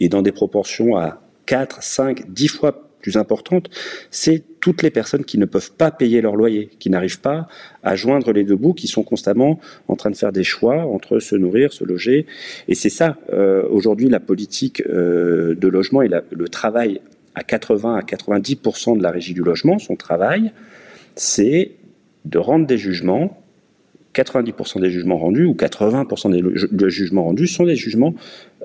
et 0.00 0.08
dans 0.08 0.22
des 0.22 0.32
proportions 0.32 0.96
à 0.96 1.22
4, 1.46 1.82
5, 1.82 2.30
10 2.30 2.48
fois 2.48 2.91
plus 3.02 3.18
importante, 3.18 3.68
c'est 4.10 4.42
toutes 4.60 4.82
les 4.82 4.90
personnes 4.90 5.24
qui 5.24 5.36
ne 5.36 5.44
peuvent 5.44 5.72
pas 5.72 5.90
payer 5.90 6.22
leur 6.22 6.36
loyer, 6.36 6.70
qui 6.78 6.88
n'arrivent 6.88 7.20
pas 7.20 7.48
à 7.82 7.96
joindre 7.96 8.32
les 8.32 8.44
deux 8.44 8.56
bouts, 8.56 8.72
qui 8.72 8.86
sont 8.86 9.02
constamment 9.02 9.60
en 9.88 9.96
train 9.96 10.10
de 10.10 10.16
faire 10.16 10.32
des 10.32 10.44
choix 10.44 10.86
entre 10.86 11.18
se 11.18 11.36
nourrir, 11.36 11.72
se 11.72 11.84
loger. 11.84 12.26
Et 12.68 12.74
c'est 12.74 12.90
ça, 12.90 13.18
euh, 13.32 13.64
aujourd'hui, 13.68 14.08
la 14.08 14.20
politique 14.20 14.82
euh, 14.88 15.54
de 15.54 15.68
logement 15.68 16.00
et 16.02 16.08
le 16.08 16.48
travail 16.48 17.00
à 17.34 17.42
80 17.42 17.96
à 17.96 18.02
90% 18.02 18.96
de 18.96 19.02
la 19.02 19.10
régie 19.10 19.34
du 19.34 19.42
logement, 19.42 19.78
son 19.78 19.96
travail, 19.96 20.52
c'est 21.16 21.72
de 22.24 22.38
rendre 22.38 22.66
des 22.66 22.78
jugements 22.78 23.38
90% 24.14 24.80
des 24.80 24.90
jugements 24.90 25.18
rendus 25.18 25.46
ou 25.46 25.54
80% 25.54 26.70
des 26.70 26.90
jugements 26.90 27.24
rendus 27.24 27.46
sont 27.46 27.64
des 27.64 27.76
jugements 27.76 28.14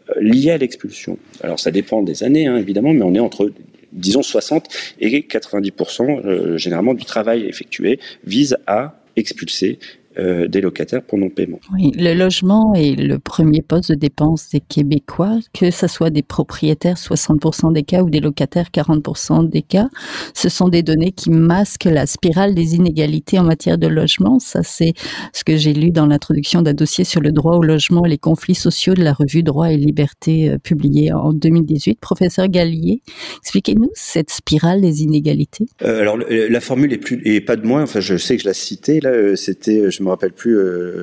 euh, 0.10 0.14
liés 0.20 0.52
à 0.52 0.58
l'expulsion. 0.58 1.18
Alors 1.42 1.60
ça 1.60 1.72
dépend 1.72 2.02
des 2.02 2.24
années, 2.24 2.48
hein, 2.48 2.58
évidemment, 2.58 2.94
mais 2.94 3.04
on 3.04 3.14
est 3.16 3.20
entre 3.20 3.52
disons 3.98 4.24
60 4.24 4.68
et 5.00 5.22
90% 5.22 6.26
euh, 6.26 6.58
généralement 6.58 6.94
du 6.94 7.06
travail 7.06 7.46
effectué 7.46 8.00
vise 8.24 8.58
à 8.68 9.02
expulser 9.16 9.80
des 10.18 10.62
locataires 10.62 11.04
pour 11.04 11.18
non-paiement. 11.18 11.60
Oui, 11.74 11.92
le 11.96 12.14
logement 12.14 12.74
est 12.74 12.96
le 12.96 13.20
premier 13.20 13.62
poste 13.62 13.92
de 13.92 13.96
dépense 13.96 14.50
des 14.50 14.60
Québécois, 14.60 15.40
que 15.54 15.72
ce 15.72 15.88
soit 15.88 16.10
des 16.10 16.24
propriétaires 16.24 16.96
60% 16.96 17.74
des 17.74 17.84
cas 17.84 18.02
ou 18.02 18.10
des 18.10 18.20
locataires 18.20 18.70
40% 18.74 19.50
des 19.50 19.62
cas. 19.62 19.88
Ce 20.34 20.50
sont 20.50 20.70
des 20.70 20.84
données 20.84 21.12
qui 21.12 21.30
masquent 21.30 21.86
la 21.86 22.06
spirale 22.06 22.56
des 22.56 22.76
inégalités 22.76 23.40
en 23.40 23.44
matière 23.44 23.78
de 23.78 23.88
logement. 23.88 24.40
Ça, 24.40 24.62
c'est 24.64 24.94
ce 25.34 25.44
que 25.44 25.58
j'ai 25.58 25.74
lu 25.74 25.92
dans 25.92 26.06
l'introduction 26.06 26.62
d'un 26.62 26.74
dossier 26.74 27.04
sur 27.04 27.22
le 27.22 27.32
droit 27.32 27.56
au 27.56 27.64
logement 27.64 28.06
et 28.06 28.10
les 28.10 28.18
conflits 28.18 28.56
sociaux 28.56 28.94
de 28.94 29.04
la 29.04 29.14
revue 29.14 29.44
Droit 29.44 29.72
et 29.72 29.78
Liberté 29.78 30.50
euh, 30.50 30.58
publiée 30.58 31.12
en 31.14 31.34
2018. 31.34 32.00
Professeur 32.00 32.48
Gallier, 32.48 33.02
expliquez-nous 33.42 33.90
cette 33.94 34.32
spirale 34.32 34.82
des 34.82 35.04
inégalités. 35.04 35.66
Euh, 35.84 36.02
alors, 36.02 36.18
la 36.18 36.60
formule 36.60 36.94
est 36.94 36.98
plus, 36.98 37.22
et 37.26 37.42
pas 37.42 37.56
de 37.56 37.66
moins, 37.66 37.84
enfin, 37.84 38.00
je 38.00 38.18
sais 38.18 38.36
que 38.36 38.44
je 38.44 38.48
la 38.48 38.54
citais, 38.54 39.00
là, 39.02 39.10
euh, 39.10 39.36
c'était, 39.36 39.90
je 39.90 40.04
me 40.08 40.12
rappelle 40.12 40.34
plus 40.34 40.56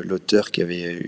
l'auteur 0.02 0.50
qui 0.50 0.62
avait 0.62 0.98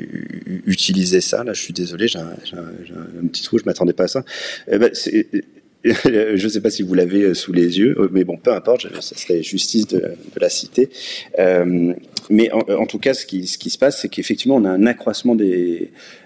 utilisé 0.67 1.21
ça, 1.21 1.45
là, 1.45 1.53
je 1.53 1.61
suis 1.61 1.75
désolé, 1.75 2.09
j'ai 2.09 2.19
un, 2.19 3.27
petit 3.29 3.43
trou, 3.43 3.59
je 3.59 3.65
m'attendais 3.65 3.93
pas 3.93 4.05
à 4.05 4.09
ça. 4.09 4.25
Ben, 4.71 4.91
je 5.85 6.43
ne 6.43 6.49
sais 6.49 6.61
pas 6.61 6.71
si 6.71 6.83
vous 6.83 6.95
l'avez 6.95 7.35
sous 7.35 7.53
les 7.53 7.79
yeux, 7.79 7.97
mais 8.13 8.25
bon, 8.25 8.37
peu 8.37 8.53
importe, 8.53 8.89
ça 9.01 9.17
serait 9.17 9.43
justice 9.43 9.87
de, 9.87 10.03
la 10.41 10.49
citer. 10.49 10.91
mais 12.31 12.51
en, 12.53 12.87
tout 12.87 12.99
cas, 12.99 13.15
ce 13.15 13.25
qui, 13.25 13.47
se 13.47 13.79
passe, 13.79 14.01
c'est 14.01 14.09
qu'effectivement, 14.09 14.57
on 14.57 14.65
a 14.65 14.71
un 14.71 14.87
accroissement 14.87 15.35
des, 15.35 15.91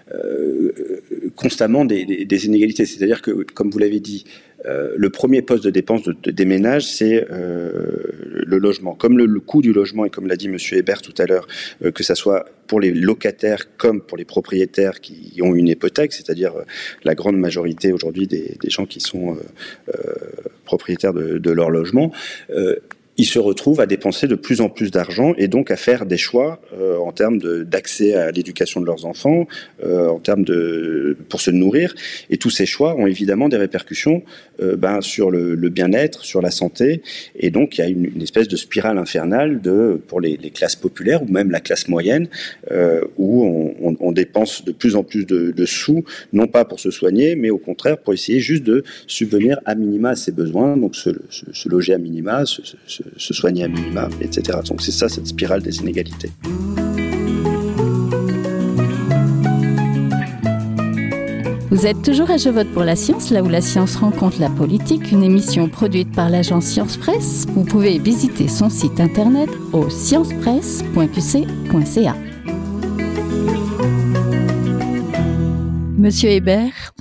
constamment 1.35 1.85
des, 1.85 2.45
inégalités. 2.45 2.85
C'est-à-dire 2.85 3.21
que, 3.21 3.31
comme 3.31 3.69
vous 3.69 3.79
l'avez 3.79 3.99
dit, 3.99 4.25
euh, 4.65 4.93
le 4.95 5.09
premier 5.09 5.41
poste 5.41 5.63
de 5.63 5.69
dépense 5.69 6.03
de, 6.03 6.43
ménages, 6.43 6.85
c'est 6.85 7.27
euh, 7.31 7.71
le 8.45 8.57
logement. 8.57 8.93
Comme 8.93 9.17
le, 9.17 9.39
coût 9.39 9.61
du 9.61 9.73
logement, 9.73 10.05
et 10.05 10.09
comme 10.09 10.27
l'a 10.27 10.35
dit 10.35 10.47
M. 10.47 10.57
Hébert 10.71 11.01
tout 11.01 11.13
à 11.17 11.25
l'heure, 11.25 11.47
que 11.93 12.03
ce 12.03 12.15
soit 12.15 12.45
pour 12.67 12.79
les 12.79 12.91
locataires 12.91 13.75
comme 13.77 14.01
pour 14.01 14.17
les 14.17 14.25
propriétaires 14.25 15.01
qui 15.01 15.39
ont 15.41 15.55
une 15.55 15.67
hypothèque, 15.67 16.13
c'est-à-dire 16.13 16.53
la 17.03 17.15
grande 17.15 17.37
majorité 17.37 17.91
aujourd'hui 17.91 18.27
des, 18.27 18.57
gens 18.67 18.85
qui 18.85 18.99
sont 18.99 19.37
propriétaires 20.65 21.13
de, 21.13 21.37
de, 21.37 21.51
leur 21.51 21.69
logement, 21.69 22.11
ils 23.21 23.25
se 23.25 23.37
retrouvent 23.37 23.81
à 23.81 23.85
dépenser 23.85 24.27
de 24.27 24.33
plus 24.33 24.61
en 24.61 24.69
plus 24.69 24.89
d'argent 24.89 25.35
et 25.37 25.47
donc 25.47 25.69
à 25.69 25.75
faire 25.75 26.07
des 26.07 26.17
choix 26.17 26.59
euh, 26.73 26.97
en 26.97 27.11
termes 27.11 27.37
d'accès 27.63 28.15
à 28.15 28.31
l'éducation 28.31 28.81
de 28.81 28.87
leurs 28.87 29.05
enfants, 29.05 29.47
euh, 29.85 30.07
en 30.07 30.17
termes 30.17 30.43
de 30.43 31.15
pour 31.29 31.39
se 31.39 31.51
nourrir. 31.51 31.93
Et 32.31 32.37
tous 32.37 32.49
ces 32.49 32.65
choix 32.65 32.95
ont 32.95 33.05
évidemment 33.05 33.47
des 33.47 33.57
répercussions 33.57 34.23
euh, 34.59 34.75
ben, 34.75 35.01
sur 35.01 35.29
le, 35.29 35.53
le 35.53 35.69
bien-être, 35.69 36.25
sur 36.25 36.41
la 36.41 36.49
santé. 36.49 37.03
Et 37.35 37.51
donc 37.51 37.77
il 37.77 37.81
y 37.81 37.83
a 37.83 37.87
une, 37.89 38.05
une 38.05 38.23
espèce 38.23 38.47
de 38.47 38.55
spirale 38.55 38.97
infernale 38.97 39.61
de 39.61 40.01
pour 40.07 40.19
les, 40.19 40.35
les, 40.37 40.49
classes 40.49 40.75
populaires 40.75 41.21
ou 41.21 41.27
même 41.27 41.51
la 41.51 41.59
classe 41.59 41.87
moyenne 41.89 42.27
euh, 42.71 43.01
où 43.17 43.43
on, 43.43 43.75
on, 43.81 43.97
on, 43.99 44.11
dépense 44.11 44.65
de 44.65 44.71
plus 44.71 44.95
en 44.95 45.03
plus 45.03 45.25
de, 45.27 45.51
de, 45.51 45.65
sous, 45.65 46.03
non 46.33 46.47
pas 46.47 46.65
pour 46.65 46.79
se 46.79 46.89
soigner, 46.89 47.35
mais 47.35 47.51
au 47.51 47.59
contraire 47.59 47.99
pour 47.99 48.15
essayer 48.15 48.39
juste 48.39 48.63
de 48.63 48.83
subvenir 49.05 49.59
à 49.65 49.75
minima 49.75 50.09
à 50.09 50.15
ses 50.15 50.31
besoins, 50.31 50.75
donc 50.75 50.95
se, 50.95 51.11
se, 51.29 51.45
se 51.53 51.69
loger 51.69 51.93
à 51.93 51.99
minima, 51.99 52.47
se, 52.47 52.61
se 52.87 53.03
soigner 53.17 53.63
à 53.63 53.67
minima, 53.67 54.09
etc. 54.21 54.59
Donc 54.67 54.81
c'est 54.81 54.91
ça 54.91 55.09
cette 55.09 55.27
spirale 55.27 55.61
des 55.61 55.77
inégalités. 55.77 56.31
Vous 61.71 61.87
êtes 61.87 62.03
toujours 62.03 62.29
à 62.29 62.37
Je 62.37 62.49
vote 62.49 62.67
pour 62.73 62.83
la 62.83 62.95
science, 62.95 63.31
là 63.31 63.41
où 63.41 63.49
la 63.49 63.61
science 63.61 63.95
rencontre 63.95 64.39
la 64.39 64.49
politique, 64.49 65.11
une 65.11 65.23
émission 65.23 65.67
produite 65.67 66.11
par 66.11 66.29
l'agence 66.29 66.65
Science 66.65 66.97
Presse. 66.97 67.47
Vous 67.55 67.63
pouvez 67.63 67.97
visiter 67.97 68.47
son 68.47 68.69
site 68.69 68.99
internet 68.99 69.49
au 69.71 69.89
sciencepresse.qc.ca. 69.89 72.15
Monsieur 75.97 76.29
Hébert, 76.29 76.93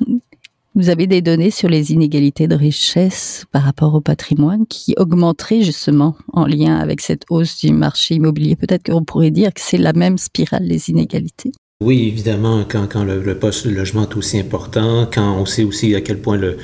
vous 0.75 0.89
avez 0.89 1.07
des 1.07 1.21
données 1.21 1.51
sur 1.51 1.69
les 1.69 1.93
inégalités 1.93 2.47
de 2.47 2.55
richesse 2.55 3.45
par 3.51 3.63
rapport 3.63 3.95
au 3.95 4.01
patrimoine 4.01 4.67
qui 4.67 4.95
augmenteraient 4.97 5.63
justement 5.63 6.17
en 6.33 6.47
lien 6.47 6.77
avec 6.77 7.01
cette 7.01 7.25
hausse 7.29 7.59
du 7.61 7.73
marché 7.73 8.15
immobilier? 8.15 8.55
Peut-être 8.55 8.85
qu'on 8.85 9.05
pourrait 9.05 9.33
dire 9.33 9.53
que 9.53 9.61
c'est 9.61 9.79
la 9.79 9.93
même 9.93 10.19
spirale 10.19 10.69
des 10.69 10.91
inégalités. 10.91 11.53
Oui, 11.83 12.09
évidemment, 12.09 12.65
quand, 12.69 12.87
quand 12.93 13.05
le, 13.05 13.35
poste 13.39 13.67
de 13.67 13.73
logement 13.73 14.03
est 14.03 14.15
aussi 14.15 14.39
important, 14.39 15.09
quand 15.13 15.39
on 15.39 15.47
sait 15.47 15.65
aussi 15.65 15.95
à 15.95 16.03
quel 16.03 16.19
point 16.19 16.37
le, 16.37 16.59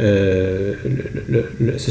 euh, 0.00 0.74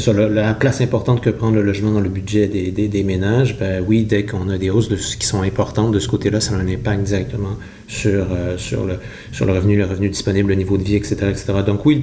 la 0.08 0.52
place 0.54 0.80
importante 0.80 1.20
que 1.20 1.30
prend 1.30 1.52
le 1.52 1.62
logement 1.62 1.92
dans 1.92 2.00
le 2.00 2.08
budget 2.08 2.48
des, 2.48 2.72
des, 2.72 2.88
des 2.88 3.04
ménages, 3.04 3.56
ben 3.56 3.84
oui, 3.86 4.02
dès 4.02 4.26
qu'on 4.26 4.48
a 4.48 4.58
des 4.58 4.70
hausses 4.70 4.88
de, 4.88 4.96
qui 4.96 5.26
sont 5.26 5.42
importantes 5.42 5.92
de 5.92 6.00
ce 6.00 6.08
côté-là, 6.08 6.40
ça 6.40 6.54
a 6.54 6.58
un 6.58 6.66
impact 6.66 7.04
directement 7.04 7.56
sur, 7.92 8.26
euh, 8.32 8.56
sur, 8.56 8.86
le, 8.86 8.94
sur 9.32 9.44
le 9.44 9.52
revenu, 9.52 9.76
le 9.76 9.84
revenu 9.84 10.08
disponible, 10.08 10.48
le 10.48 10.54
niveau 10.54 10.78
de 10.78 10.82
vie, 10.82 10.96
etc. 10.96 11.16
etc. 11.28 11.52
Donc 11.66 11.84
oui, 11.84 12.02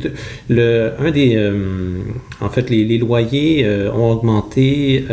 le, 0.49 0.91
un 0.99 1.11
des, 1.11 1.35
euh, 1.35 1.99
en 2.41 2.49
fait, 2.49 2.69
les, 2.69 2.85
les 2.85 2.97
loyers 2.99 3.65
euh, 3.65 3.91
ont 3.91 4.11
augmenté 4.11 5.05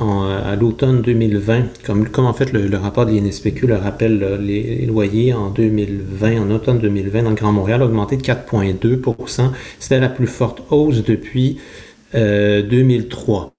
en, 0.00 0.22
à 0.22 0.56
l'automne 0.56 1.02
2020, 1.02 1.84
comme, 1.84 2.08
comme 2.08 2.24
en 2.26 2.32
fait 2.32 2.52
le, 2.52 2.66
le 2.66 2.76
rapport 2.76 3.06
de 3.06 3.12
l'INSPQ 3.12 3.66
le 3.66 3.76
rappelle, 3.76 4.38
les, 4.40 4.62
les, 4.62 4.86
loyers 4.86 5.34
en 5.34 5.50
2020, 5.50 6.40
en 6.40 6.50
automne 6.50 6.78
2020, 6.78 7.22
dans 7.22 7.30
le 7.30 7.36
Grand 7.36 7.52
Montréal, 7.52 7.82
ont 7.82 7.86
augmenté 7.86 8.16
de 8.16 8.22
4,2% 8.22 9.50
C'était 9.78 10.00
la 10.00 10.08
plus 10.08 10.26
forte 10.26 10.62
hausse 10.70 11.04
depuis 11.04 11.58
2003 12.14 13.52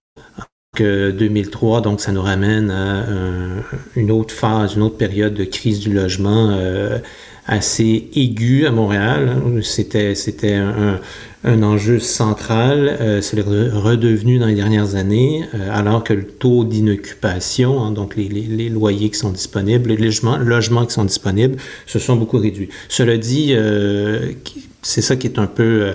que 0.74 1.12
2003, 1.12 1.82
donc 1.82 2.02
ça 2.02 2.12
nous 2.12 2.22
ramène 2.22 2.72
à 2.72 3.06
une 3.96 4.12
autre 4.12 4.34
phase, 4.34 4.76
une 4.76 4.82
autre 4.82 4.98
période 4.98 5.34
de 5.34 5.44
crise 5.44 5.80
du 5.80 5.94
logement 5.94 6.50
euh, 6.52 6.98
assez 7.48 8.10
aiguë 8.16 8.66
à 8.66 8.72
Montréal. 8.72 9.42
C'était 9.62 10.16
c'était 10.16 10.54
un, 10.54 11.00
enjeu 11.64 12.00
central. 12.00 12.98
Euh, 13.02 13.22
c'est 13.22 13.40
redevenu 13.42 14.40
dans 14.40 14.48
les 14.48 14.56
dernières 14.56 14.96
années, 14.96 15.44
euh, 15.54 15.70
alors 15.72 16.04
que 16.04 16.14
le 16.14 16.26
taux 16.26 16.64
d'inoccupation, 16.64 17.84
hein, 17.84 17.92
donc 17.92 18.16
les, 18.16 18.70
loyers 18.70 19.10
qui 19.10 19.18
sont 19.18 19.32
disponibles, 19.32 19.90
les 19.90 19.98
logements, 19.98 20.38
logements 20.38 20.86
qui 20.86 20.94
sont 20.94 21.06
disponibles, 21.06 21.58
se 21.86 22.00
sont 22.00 22.16
beaucoup 22.16 22.38
réduits. 22.38 22.70
Cela 22.88 23.18
dit, 23.18 23.50
euh, 23.52 24.32
c'est 24.82 25.02
ça 25.02 25.16
qui 25.18 25.28
est 25.28 25.38
un 25.38 25.48
peu 25.48 25.94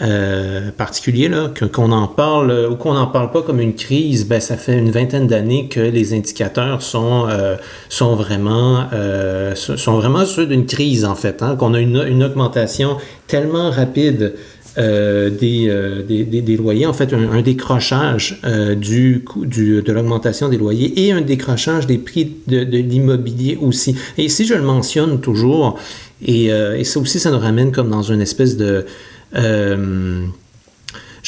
euh, 0.00 0.70
particulier, 0.70 1.28
là, 1.28 1.50
qu'on 1.72 1.90
en 1.90 2.06
parle 2.06 2.68
ou 2.70 2.76
qu'on 2.76 2.94
n'en 2.94 3.08
parle 3.08 3.32
pas 3.32 3.42
comme 3.42 3.60
une 3.60 3.74
crise, 3.74 4.28
ben, 4.28 4.40
ça 4.40 4.56
fait 4.56 4.78
une 4.78 4.90
vingtaine 4.90 5.26
d'années 5.26 5.68
que 5.68 5.80
les 5.80 6.14
indicateurs 6.14 6.82
sont, 6.82 7.26
euh, 7.28 7.56
sont, 7.88 8.14
vraiment, 8.14 8.84
euh, 8.92 9.54
sont 9.56 9.98
vraiment 9.98 10.24
ceux 10.24 10.46
d'une 10.46 10.66
crise, 10.66 11.04
en 11.04 11.16
fait, 11.16 11.42
hein, 11.42 11.56
qu'on 11.56 11.74
a 11.74 11.80
une, 11.80 12.04
une, 12.08 12.22
augmentation 12.22 12.96
tellement 13.26 13.70
rapide 13.70 14.34
euh, 14.78 15.30
des, 15.30 15.66
euh, 15.68 16.04
des, 16.04 16.22
des, 16.22 16.42
des, 16.42 16.56
loyers, 16.56 16.86
en 16.86 16.92
fait, 16.92 17.12
un, 17.12 17.42
décrochage 17.42 18.40
euh, 18.44 18.76
du, 18.76 19.24
du, 19.44 19.82
de 19.82 19.92
l'augmentation 19.92 20.48
des 20.48 20.58
loyers 20.58 21.06
et 21.06 21.10
un 21.10 21.22
décrochage 21.22 21.88
des 21.88 21.98
prix 21.98 22.36
de, 22.46 22.62
de 22.62 22.78
l'immobilier 22.78 23.58
aussi. 23.60 23.96
Et 24.16 24.26
ici, 24.26 24.44
je 24.44 24.54
le 24.54 24.62
mentionne 24.62 25.20
toujours, 25.20 25.76
et, 26.24 26.46
et 26.46 26.84
ça 26.84 27.00
aussi, 27.00 27.18
ça 27.18 27.30
nous 27.32 27.38
ramène 27.38 27.72
comme 27.72 27.90
dans 27.90 28.02
une 28.02 28.20
espèce 28.20 28.56
de 28.56 28.64
euh, 28.64 28.82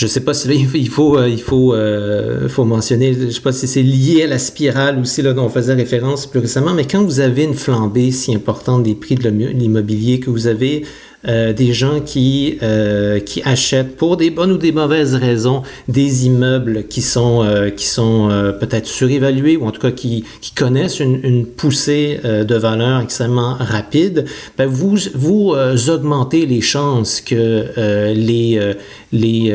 je 0.00 0.07
ne 0.07 0.09
sais 0.09 0.21
pas 0.21 0.35
si 0.35 0.49
il 0.49 0.88
faut, 0.88 1.23
il 1.25 1.40
faut, 1.40 1.75
euh, 1.75 2.49
faut 2.49 2.64
mentionner, 2.64 3.12
je 3.12 3.30
sais 3.30 3.40
pas 3.40 3.52
si 3.52 3.69
c'est 3.69 3.83
lié 3.83 4.23
à 4.23 4.26
la 4.28 4.38
spirale 4.38 4.99
aussi 4.99 5.21
là, 5.21 5.33
dont 5.33 5.45
on 5.45 5.49
faisait 5.49 5.75
référence 5.75 6.26
plus 6.26 6.40
récemment, 6.40 6.73
mais 6.73 6.87
quand 6.87 7.04
vous 7.04 7.21
avez 7.21 7.45
une 7.45 7.54
flambée 7.54 8.11
si 8.11 8.35
importante 8.35 8.83
des 8.83 8.95
prix 8.95 9.16
de 9.16 9.28
l'immobilier, 9.28 10.21
que 10.21 10.30
vous 10.30 10.47
avez 10.47 10.85
euh, 11.28 11.52
des 11.52 11.74
gens 11.74 12.00
qui, 12.00 12.56
euh, 12.62 13.20
qui 13.20 13.42
achètent 13.42 13.98
pour 13.98 14.16
des 14.16 14.30
bonnes 14.30 14.52
ou 14.52 14.56
des 14.56 14.72
mauvaises 14.72 15.14
raisons 15.14 15.60
des 15.86 16.24
immeubles 16.24 16.84
qui 16.88 17.02
sont, 17.02 17.44
euh, 17.44 17.68
qui 17.68 17.84
sont 17.84 18.30
peut-être 18.58 18.86
surévalués 18.86 19.58
ou 19.58 19.66
en 19.66 19.70
tout 19.70 19.82
cas 19.82 19.90
qui, 19.90 20.24
connaissent 20.56 21.00
une, 21.00 21.20
une 21.22 21.44
poussée 21.46 22.20
de 22.22 22.54
valeur 22.54 23.00
extrêmement 23.00 23.54
rapide, 23.58 24.26
ben 24.58 24.66
vous, 24.66 24.96
vous 25.14 25.54
augmentez 25.88 26.44
les 26.44 26.60
chances 26.60 27.20
que 27.22 27.64
les, 28.12 28.74
les, 29.12 29.54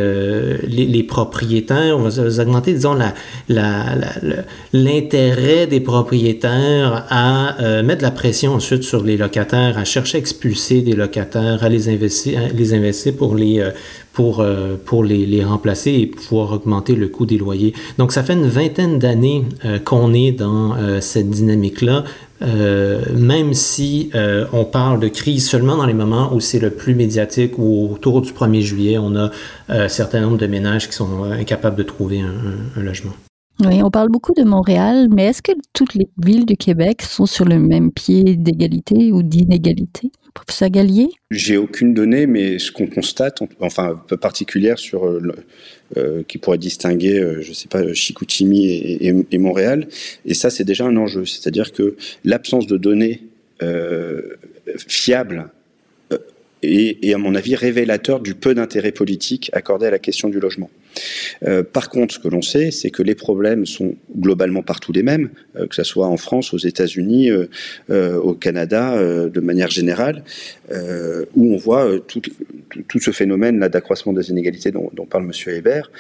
les, 0.68 1.04
propriétaires, 1.04 2.00
vous 2.00 2.40
augmentez, 2.40 2.74
disons, 2.74 2.98
l'intérêt 3.48 3.96
la, 4.74 5.60
la, 5.60 5.66
des 5.68 5.80
propriétaires 5.80 7.06
à 7.10 7.82
mettre 7.84 8.02
la 8.02 8.12
pression 8.12 8.54
ensuite 8.56 8.84
sur 8.84 9.04
les 9.04 9.18
locataires, 9.18 9.78
à 9.78 9.86
chercher 9.86 10.18
à 10.18 10.20
expulser 10.20 10.82
des 10.82 10.94
locataires 10.94 11.55
à 11.64 11.70
les 11.70 11.90
investir, 11.90 12.40
les 12.54 12.74
investir 12.74 13.16
pour 13.16 13.36
les 13.36 13.60
euh, 13.60 13.72
pour, 14.16 14.40
euh, 14.40 14.78
pour 14.84 15.04
les, 15.04 15.44
remplacer 15.44 15.92
et 15.92 16.08
pouvoir 16.08 16.54
augmenter 16.54 16.96
le 16.96 17.10
coût 17.10 17.26
des 17.26 17.38
loyers. 17.38 17.74
Donc 17.98 18.14
ça 18.14 18.24
fait 18.24 18.34
une 18.34 18.48
vingtaine 18.48 18.98
d'années 18.98 19.44
euh, 19.66 19.78
qu'on 19.78 20.14
est 20.14 20.32
dans 20.32 20.76
cette 21.02 21.30
dynamique-là, 21.30 22.06
euh, 22.42 23.02
même 23.14 23.54
si 23.54 24.10
on 24.54 24.64
parle 24.64 25.00
de 25.02 25.10
crise 25.10 25.48
seulement 25.48 25.76
dans 25.76 25.86
les 25.86 25.94
moments 25.94 26.34
où 26.34 26.40
c'est 26.40 26.60
le 26.60 26.70
plus 26.70 26.96
médiatique, 26.96 27.58
ou 27.58 27.90
autour 27.94 28.22
du 28.22 28.32
1er 28.32 28.62
juillet, 28.62 28.98
on 28.98 29.16
a 29.16 29.32
un 29.68 29.90
certain 29.90 30.22
nombre 30.22 30.38
de 30.38 30.48
ménages 30.48 30.88
qui 30.88 30.96
sont 30.96 31.24
incapables 31.24 31.76
de 31.76 31.84
trouver 31.84 32.22
un 32.22 32.82
logement. 32.82 33.14
Oui, 33.62 33.82
on 33.82 33.90
parle 33.90 34.10
beaucoup 34.10 34.34
de 34.34 34.44
Montréal, 34.44 35.08
mais 35.10 35.28
est-ce 35.28 35.42
que 35.42 35.54
toutes 35.72 35.94
les 35.94 36.10
villes 36.18 36.46
du 36.46 36.58
Québec 36.58 37.02
sont 37.02 37.26
sur 37.26 37.46
le 37.46 37.58
même 37.58 37.90
pied 37.92 38.36
d'égalité 38.36 39.14
ou 39.14 39.24
d'inégalité? 39.24 40.12
Professeur 40.34 40.70
Gallier? 40.70 41.08
J'ai 41.32 41.56
aucune 41.56 41.94
donnée, 41.94 42.28
mais 42.28 42.60
ce 42.60 42.70
qu'on 42.70 42.88
constate, 42.88 43.40
enfin 43.62 43.92
un 43.92 43.96
peu 43.96 44.18
particulière 44.18 44.78
sur 44.78 45.06
euh, 45.06 45.22
euh, 45.96 46.24
qui 46.28 46.38
pourrait 46.38 46.58
distinguer, 46.58 47.18
euh, 47.18 47.42
je 47.42 47.50
ne 47.50 47.54
sais 47.54 47.70
pas, 47.70 47.94
Chicoutimi 47.94 48.66
et, 48.70 49.38
Montréal, 49.38 49.88
et 50.26 50.34
ça 50.34 50.50
c'est 50.50 50.66
déjà 50.66 50.86
un 50.86 50.98
enjeu, 50.98 51.26
c'est-à-dire 51.26 51.72
que 51.72 51.96
l'absence 52.26 52.68
de 52.68 52.76
données 52.78 53.24
fiables 54.88 55.50
est, 56.62 57.14
à 57.14 57.18
mon 57.18 57.36
avis, 57.36 57.56
révélateur 57.56 58.20
du 58.20 58.36
peu 58.36 58.54
d'intérêt 58.54 58.92
politique 58.92 59.50
accordé 59.54 59.86
à 59.86 59.92
la 59.92 60.00
question 60.00 60.28
du 60.28 60.42
logement. 60.42 60.70
Euh, 61.44 61.64
par 61.64 61.90
contre, 61.90 62.16
ce 62.16 62.20
que 62.20 62.28
l'on 62.28 62.42
sait, 62.42 62.72
c'est 62.72 62.90
que 62.90 63.04
les 63.04 63.16
problèmes 63.16 63.66
sont 63.66 63.96
globalement 64.18 64.62
partout 64.62 64.92
les 64.92 65.04
mêmes, 65.04 65.30
euh, 65.56 65.68
que 65.68 65.76
ce 65.76 65.84
soit 65.84 66.08
en 66.08 66.18
France, 66.18 66.54
aux 66.54 66.58
États-Unis, 66.58 67.30
euh, 67.90 68.18
au 68.18 68.34
Canada, 68.34 68.96
de 69.28 69.40
manière 69.40 69.70
générale, 69.70 70.24
où 71.36 71.54
on 71.54 71.58
voit 71.58 72.00
tout, 72.08 72.22
ce 73.00 73.12
phénomène 73.12 73.60
d'accroissement 73.60 74.14
des 74.14 74.30
inégalités 74.30 74.72
dont, 74.72 74.90
parle 75.10 75.26
M. 75.26 75.54
Hébert. 75.54 75.92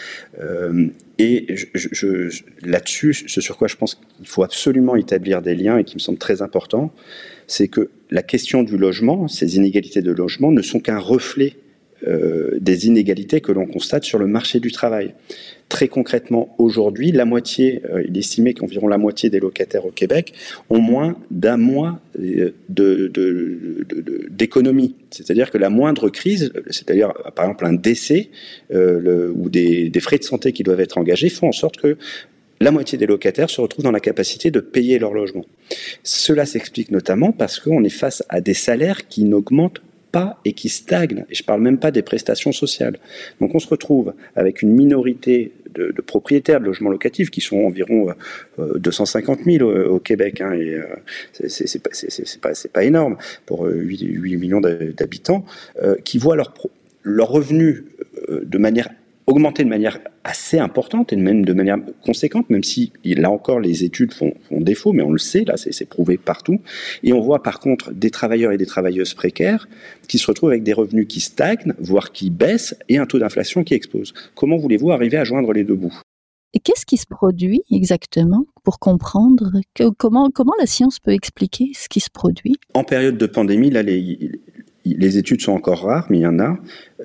et 1.20 1.48
là-dessus, 2.64 3.14
ce 3.28 3.42
sur 3.42 3.58
quoi 3.58 3.68
je 3.68 3.76
pense 3.76 3.96
qu'il 3.96 4.28
faut 4.28 4.44
absolument 4.44 4.96
établir 4.96 5.42
des 5.42 5.56
liens 5.56 5.78
et 5.78 5.84
qui 5.84 5.96
me 5.96 6.00
semble 6.00 6.18
très 6.18 6.42
important, 6.42 6.92
c'est 7.48 7.68
que 7.68 7.90
la 8.12 8.24
question 8.24 8.64
du 8.64 8.78
logement, 8.78 9.28
ces 9.28 9.58
inégalités 9.58 10.02
de 10.02 10.12
logement, 10.12 10.52
ne 10.52 10.62
sont 10.62 10.80
qu'un 10.80 11.00
reflet 11.00 11.56
euh, 12.06 12.58
des 12.60 12.88
inégalités 12.88 13.40
que 13.40 13.54
l'on 13.54 13.66
constate 13.66 14.04
sur 14.04 14.20
le 14.20 14.28
marché 14.28 14.60
du 14.60 14.70
travail. 14.70 15.14
Très 15.70 15.88
concrètement, 15.88 16.54
aujourd'hui, 16.58 17.14
la 17.14 17.24
moitié, 17.24 17.82
euh, 17.90 18.04
il 18.06 18.18
est 18.18 18.20
estimé 18.20 18.54
qu'environ 18.54 18.90
la 18.90 18.98
moitié 18.98 19.30
des 19.30 19.40
locataires 19.40 19.86
au 19.86 19.92
Québec 19.92 20.34
ont 20.70 20.82
moins 20.82 21.18
d'un 21.32 21.56
mois 21.56 22.02
euh, 22.20 22.54
d'économie. 24.30 24.96
c'est-à-dire 25.10 25.50
que 25.50 25.58
la 25.58 25.70
moindre 25.70 26.10
crise, 26.10 26.52
c'est-à-dire 26.70 27.14
par 27.34 27.46
exemple 27.46 27.66
un 27.66 27.74
décès 27.74 28.30
ou 28.72 29.50
des, 29.50 29.90
frais 30.02 30.18
de 30.18 30.24
santé 30.24 30.52
qui 30.52 30.64
doivent 30.64 30.82
être 30.82 30.98
engagés, 30.98 31.30
font 31.30 31.48
en 31.48 31.54
sorte 31.54 31.78
que 31.78 31.98
la 32.60 32.72
moitié 32.72 32.98
des 32.98 33.06
locataires 33.06 33.50
se 33.50 33.62
retrouvent 33.62 33.86
dans 33.86 33.92
la 33.92 34.00
capacité 34.02 34.52
de 34.52 34.60
payer 34.60 35.00
leur 35.00 35.14
logement. 35.14 35.46
Cela 36.04 36.46
s'explique 36.46 36.92
notamment 36.92 37.32
parce 37.32 37.60
qu'on 37.60 37.84
est 37.84 37.90
face 37.90 38.22
à 38.28 38.42
des 38.42 38.54
salaires 38.54 39.08
qui 39.08 39.24
n'augmentent 39.24 39.82
pas 40.16 40.40
et 40.46 40.54
qui 40.54 40.70
stagnent. 40.70 41.26
Et 41.30 41.36
je 41.36 41.44
ne 41.44 41.46
parle 41.46 41.62
même 41.62 41.78
pas 41.78 41.92
des 41.92 42.02
prestations 42.02 42.54
sociales. 42.54 42.98
Donc 43.42 43.54
on 43.54 43.60
se 43.60 43.68
retrouve 43.68 44.14
avec 44.38 44.62
une 44.62 44.72
minorité 44.72 45.52
de, 45.74 45.92
propriétaires 46.02 46.62
de 46.62 46.66
logements 46.68 46.90
locatifs 46.90 47.30
qui 47.30 47.42
sont 47.42 47.58
environ 47.58 48.08
250 48.58 49.40
euh, 49.40 49.58
000 49.58 49.70
au, 49.70 50.00
Québec. 50.00 50.40
Hein, 50.40 50.54
et 50.54 50.74
euh, 50.74 50.86
c'est 51.50 51.82
pas, 52.40 52.52
pas, 52.72 52.84
énorme 52.86 53.18
pour 53.46 53.66
8, 53.66 54.04
euh, 54.04 54.38
millions 54.38 54.62
d'habitants, 54.62 55.44
qui 56.06 56.18
voient 56.18 56.38
leurs 56.38 56.54
leur 57.04 57.28
revenus 57.28 57.84
de 58.30 58.58
augmenter 59.28 59.66
de 59.66 59.70
manière 59.70 60.00
assez 60.26 60.58
importante 60.58 61.14
et 61.14 61.16
même 61.16 61.46
de 61.46 61.54
manière 61.54 61.78
conséquente, 62.04 62.50
même 62.50 62.64
si 62.64 62.92
là 63.06 63.30
encore 63.30 63.60
les 63.60 63.84
études 63.84 64.14
font, 64.14 64.34
défaut, 64.52 64.92
mais 64.92 65.04
on 65.04 65.12
le 65.12 65.20
sait, 65.20 65.46
là 65.46 65.56
c'est 65.56 65.88
prouvé 65.88 66.18
partout. 66.18 66.60
Et 67.04 67.14
on 67.14 67.22
voit 67.22 67.44
par 67.44 67.60
contre 67.60 67.94
des 67.94 68.10
travailleurs 68.10 68.52
et 68.52 68.58
des 68.58 68.66
travailleuses 68.66 69.14
précaires 69.14 69.70
qui 70.08 70.18
se 70.18 70.28
retrouvent 70.28 70.50
avec 70.50 70.64
des 70.64 70.74
revenus 70.74 71.08
qui 71.08 71.22
stagnent, 71.22 71.74
voire 71.80 72.12
qui 72.12 72.32
baissent, 72.32 72.76
et 72.90 72.98
un 72.98 73.06
taux 73.06 73.20
d'inflation 73.20 73.64
qui 73.64 73.76
explose. 73.76 74.14
Comment 74.34 74.58
voulez-vous 74.58 74.92
arriver 74.92 75.18
à 75.18 75.24
joindre 75.24 75.54
les 75.54 75.64
deux 75.64 75.76
bouts? 75.76 76.02
Et 76.54 76.60
qu'est-ce 76.60 76.86
qui 76.86 76.98
se 76.98 77.06
produit 77.06 77.62
exactement 77.70 78.46
pour 78.64 78.80
comprendre 78.80 79.52
comment, 79.98 80.30
comment 80.34 80.54
la 80.58 80.66
science 80.66 81.00
peut 81.00 81.12
expliquer 81.12 81.72
ce 81.76 81.90
qui 81.90 82.00
se 82.00 82.10
produit? 82.10 82.56
En 82.74 82.86
période 82.86 83.18
de 83.18 83.26
pandémie, 83.26 83.70
là, 83.70 83.84
les, 83.84 84.32
les 84.86 85.18
études 85.18 85.42
sont 85.42 85.54
encore 85.54 85.84
rares, 85.84 86.08
mais 86.10 86.20
il 86.20 86.22
y 86.22 86.28
en 86.28 86.40
a, 86.40 86.58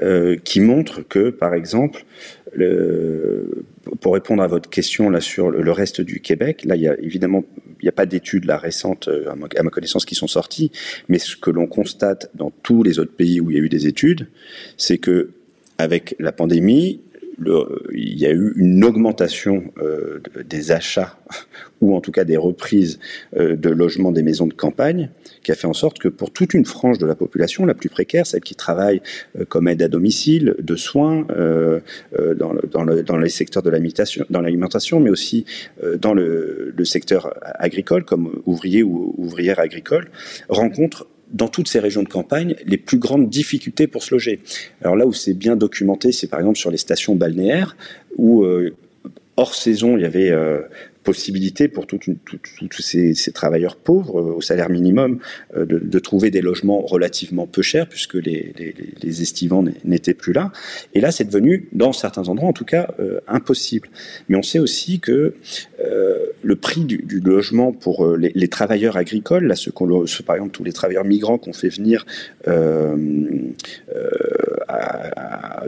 euh, 0.02 0.36
qui 0.44 0.60
montrent 0.60 1.00
que, 1.06 1.30
par 1.30 1.54
exemple, 1.54 2.04
le, 2.52 3.64
pour 4.00 4.14
répondre 4.14 4.42
à 4.42 4.46
votre 4.46 4.68
question 4.68 5.08
là 5.08 5.20
sur 5.20 5.50
le, 5.50 5.72
reste 5.72 6.00
du 6.00 6.20
Québec, 6.20 6.64
là, 6.64 6.76
il 6.76 6.94
évidemment, 7.00 7.44
n'y 7.82 7.88
a 7.88 7.92
pas 7.92 8.06
d'études 8.06 8.48
récentes, 8.50 9.08
euh, 9.08 9.30
à 9.30 9.34
ma, 9.34 9.70
connaissance, 9.70 10.04
qui 10.04 10.14
sont 10.14 10.26
sorties, 10.26 10.70
mais 11.08 11.18
ce 11.18 11.36
que 11.36 11.50
l'on 11.50 11.66
constate 11.66 12.30
dans 12.34 12.52
tous 12.62 12.82
les 12.82 12.98
autres 12.98 13.14
pays 13.14 13.40
où 13.40 13.50
il 13.50 13.56
y 13.56 13.60
a 13.60 13.62
eu 13.62 13.68
des 13.68 13.86
études, 13.86 14.28
c'est 14.76 14.98
que 14.98 15.30
avec 15.78 16.14
la 16.18 16.32
pandémie, 16.32 17.00
il 17.92 18.18
y 18.18 18.26
a 18.26 18.30
eu 18.30 18.52
une 18.56 18.84
augmentation 18.84 19.64
euh, 19.78 20.20
des 20.44 20.72
achats 20.72 21.18
ou 21.80 21.94
en 21.94 22.00
tout 22.00 22.12
cas 22.12 22.24
des 22.24 22.36
reprises 22.36 22.98
euh, 23.36 23.56
de 23.56 23.70
logements 23.70 24.12
des 24.12 24.22
maisons 24.22 24.46
de 24.46 24.54
campagne 24.54 25.10
qui 25.42 25.52
a 25.52 25.54
fait 25.54 25.66
en 25.66 25.72
sorte 25.72 25.98
que 25.98 26.08
pour 26.08 26.30
toute 26.30 26.54
une 26.54 26.66
frange 26.66 26.98
de 26.98 27.06
la 27.06 27.14
population 27.14 27.64
la 27.64 27.74
plus 27.74 27.88
précaire, 27.88 28.26
celle 28.26 28.42
qui 28.42 28.54
travaille 28.54 29.00
euh, 29.38 29.44
comme 29.44 29.68
aide 29.68 29.82
à 29.82 29.88
domicile, 29.88 30.54
de 30.60 30.76
soins, 30.76 31.26
dans, 32.36 32.54
dans, 32.70 33.16
les 33.16 33.28
secteurs 33.28 33.62
de 33.62 33.70
l'alimentation, 33.70 35.00
mais 35.00 35.10
aussi 35.10 35.44
dans 35.98 36.14
le, 36.14 36.72
le 36.76 36.84
secteur 36.84 37.34
agricole 37.42 38.04
comme 38.04 38.42
ouvrier 38.46 38.82
ou 38.82 39.14
ouvrière 39.16 39.58
agricole, 39.58 40.10
rencontre 40.48 41.06
dans 41.32 41.48
toutes 41.48 41.68
ces 41.68 41.80
régions 41.80 42.02
de 42.02 42.08
campagne, 42.08 42.56
les 42.66 42.76
plus 42.76 42.98
grandes 42.98 43.28
difficultés 43.28 43.86
pour 43.86 44.02
se 44.02 44.14
loger. 44.14 44.40
Alors 44.82 44.96
là 44.96 45.06
où 45.06 45.12
c'est 45.12 45.34
bien 45.34 45.56
documenté, 45.56 46.12
c'est 46.12 46.26
par 46.26 46.40
exemple 46.40 46.58
sur 46.58 46.70
les 46.70 46.76
stations 46.76 47.14
balnéaires, 47.14 47.76
où 48.16 48.42
euh, 48.42 48.74
hors 49.36 49.54
saison, 49.54 49.96
il 49.96 50.02
y 50.02 50.06
avait 50.06 50.30
euh, 50.30 50.60
possibilité 51.04 51.68
pour 51.68 51.86
tous 51.86 52.00
ces, 52.80 53.32
travailleurs 53.32 53.76
pauvres 53.76 54.20
euh, 54.20 54.34
au 54.34 54.40
salaire 54.40 54.68
minimum 54.68 55.20
de, 55.56 55.98
trouver 55.98 56.30
des 56.30 56.40
logements 56.40 56.80
relativement 56.80 57.46
peu 57.46 57.62
chers 57.62 57.88
puisque 57.88 58.14
les, 58.14 58.52
estivants 59.22 59.64
n'étaient 59.84 60.14
plus 60.14 60.32
là. 60.32 60.52
Et 60.94 61.00
là, 61.00 61.10
c'est 61.12 61.24
devenu, 61.24 61.68
dans 61.72 61.92
certains 61.92 62.28
endroits 62.28 62.48
en 62.48 62.52
tout 62.52 62.64
cas, 62.64 62.88
impossible. 63.28 63.88
Mais 64.28 64.36
on 64.36 64.42
sait 64.42 64.58
aussi 64.58 65.00
que 65.00 65.34
le 66.42 66.56
prix 66.56 66.84
du, 66.84 67.20
logement 67.20 67.72
pour 67.72 68.16
les, 68.16 68.48
travailleurs 68.48 68.96
agricoles, 68.96 69.46
là, 69.46 69.54
ceux 69.56 69.72
par 70.24 70.36
exemple 70.36 70.52
tous 70.52 70.64
les 70.64 70.72
travailleurs 70.72 71.04
migrants 71.04 71.38
qu'on 71.38 71.52
fait 71.52 71.68
venir 71.68 72.06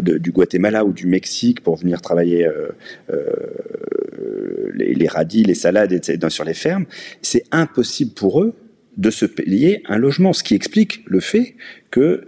du 0.01 0.33
Guatemala 0.33 0.85
ou 0.85 0.93
du 0.93 1.07
Mexique 1.07 1.63
pour 1.63 1.77
venir 1.77 2.01
travailler 2.01 2.49
les, 4.75 4.95
les 4.95 5.09
radis, 5.09 5.45
les 5.45 5.55
salades 5.55 5.93
etc., 5.93 6.19
sur 6.29 6.45
les 6.45 6.55
fermes, 6.55 6.87
c'est 7.21 7.45
impossible 7.53 8.13
pour 8.13 8.43
eux 8.43 8.55
de 8.97 9.11
se 9.11 9.25
payer 9.27 9.83
un 9.87 9.97
logement, 9.97 10.33
ce 10.33 10.43
qui 10.43 10.55
explique 10.55 11.03
le 11.07 11.21
fait 11.21 11.55
que 11.91 12.27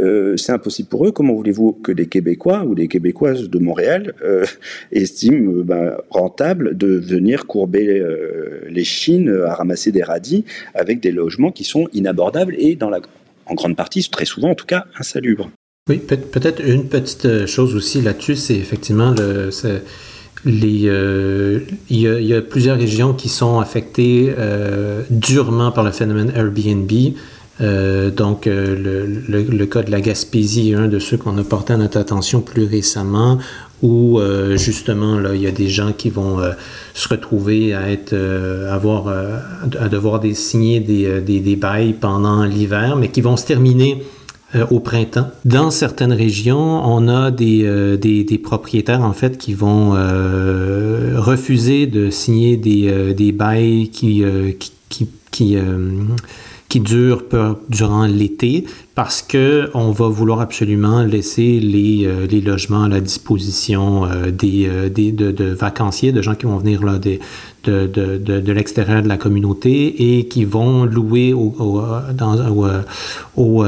euh, 0.00 0.36
c'est 0.36 0.52
impossible 0.52 0.88
pour 0.88 1.06
eux. 1.06 1.12
Comment 1.12 1.34
voulez-vous 1.34 1.72
que 1.72 1.92
des 1.92 2.06
Québécois 2.06 2.64
ou 2.64 2.74
des 2.74 2.88
Québécoises 2.88 3.48
de 3.48 3.58
Montréal 3.58 4.14
euh, 4.22 4.44
estiment 4.92 5.52
euh, 5.52 5.62
ben, 5.62 5.96
rentable 6.10 6.76
de 6.76 6.98
venir 6.98 7.46
courber 7.46 8.02
les 8.68 8.84
Chines 8.84 9.42
à 9.46 9.54
ramasser 9.54 9.92
des 9.92 10.02
radis 10.02 10.44
avec 10.74 11.00
des 11.00 11.12
logements 11.12 11.50
qui 11.50 11.64
sont 11.64 11.88
inabordables 11.92 12.54
et 12.58 12.78
en 13.46 13.54
grande 13.54 13.76
partie, 13.76 14.08
très 14.10 14.24
souvent 14.24 14.50
en 14.50 14.54
tout 14.54 14.66
cas, 14.66 14.86
insalubres? 14.98 15.50
Oui, 15.88 15.98
peut-être 15.98 16.64
une 16.64 16.88
petite 16.88 17.46
chose 17.46 17.74
aussi 17.74 18.00
là-dessus, 18.00 18.36
c'est 18.36 18.56
effectivement 18.56 19.12
le, 19.18 19.50
les, 20.44 20.90
il, 21.90 22.00
y 22.00 22.34
a, 22.34 22.40
plusieurs 22.42 22.78
régions 22.78 23.14
qui 23.14 23.28
sont 23.28 23.58
affectées 23.58 24.32
durement 25.10 25.72
par 25.72 25.84
le 25.84 25.90
phénomène 25.90 26.32
Airbnb. 26.34 26.90
Euh, 27.60 28.10
donc, 28.10 28.46
le, 28.46 29.06
le, 29.28 29.66
cas 29.66 29.82
de 29.82 29.90
la 29.90 30.00
Gaspésie 30.00 30.70
est 30.70 30.74
un 30.74 30.88
de 30.88 30.98
ceux 30.98 31.16
qu'on 31.16 31.36
a 31.38 31.44
porté 31.44 31.74
à 31.74 31.76
notre 31.76 31.98
attention 31.98 32.40
plus 32.40 32.64
récemment, 32.64 33.38
où 33.82 34.20
justement 34.54 35.18
là, 35.18 35.34
il 35.34 35.42
y 35.42 35.46
a 35.46 35.50
des 35.50 35.68
gens 35.68 35.92
qui 35.92 36.08
vont 36.08 36.38
se 36.94 37.08
retrouver 37.08 37.74
à 37.74 37.90
être, 37.90 38.14
avoir, 38.70 39.08
à 39.08 39.88
devoir 39.88 40.20
signer 40.34 40.78
des, 40.78 41.20
des, 41.20 41.40
des 41.40 41.56
bails 41.56 41.92
pendant 41.92 42.44
l'hiver, 42.44 42.96
mais 42.96 43.08
qui 43.08 43.20
vont 43.20 43.36
se 43.36 43.44
terminer 43.44 44.02
euh, 44.54 44.66
au 44.70 44.80
printemps. 44.80 45.30
Dans 45.46 45.70
certaines 45.70 46.12
régions, 46.12 46.84
on 46.84 47.08
a 47.08 47.30
des, 47.30 47.62
euh, 47.64 47.96
des, 47.96 48.38
propriétaires 48.38 49.00
en 49.00 49.14
fait 49.14 49.38
qui 49.38 49.54
vont 49.54 49.94
euh, 49.94 51.14
refuser 51.16 51.86
de 51.86 52.10
signer 52.10 52.58
des, 52.58 53.14
des 53.14 53.32
bails 53.32 53.88
qui, 53.88 54.22
qui, 55.30 55.56
qui 56.72 56.80
durent 56.80 57.24
durant 57.68 58.06
l'été 58.06 58.64
parce 58.94 59.20
que 59.20 59.68
on 59.74 59.90
va 59.90 60.08
vouloir 60.08 60.40
absolument 60.40 61.02
laisser 61.02 61.60
les, 61.60 62.08
les 62.30 62.40
logements 62.40 62.84
à 62.84 62.88
la 62.88 63.02
disposition 63.02 64.08
des, 64.32 64.88
des 64.88 65.12
de, 65.12 65.52
vacanciers, 65.52 66.12
de 66.12 66.22
gens 66.22 66.34
qui 66.34 66.46
vont 66.46 66.56
venir 66.56 66.80
de, 66.80 68.52
l'extérieur 68.52 69.02
de 69.02 69.08
la 69.08 69.18
communauté 69.18 70.16
et 70.16 70.28
qui 70.28 70.46
vont 70.46 70.86
louer 70.86 71.34
au, 71.34 71.54
au, 71.58 72.66
au 73.36 73.64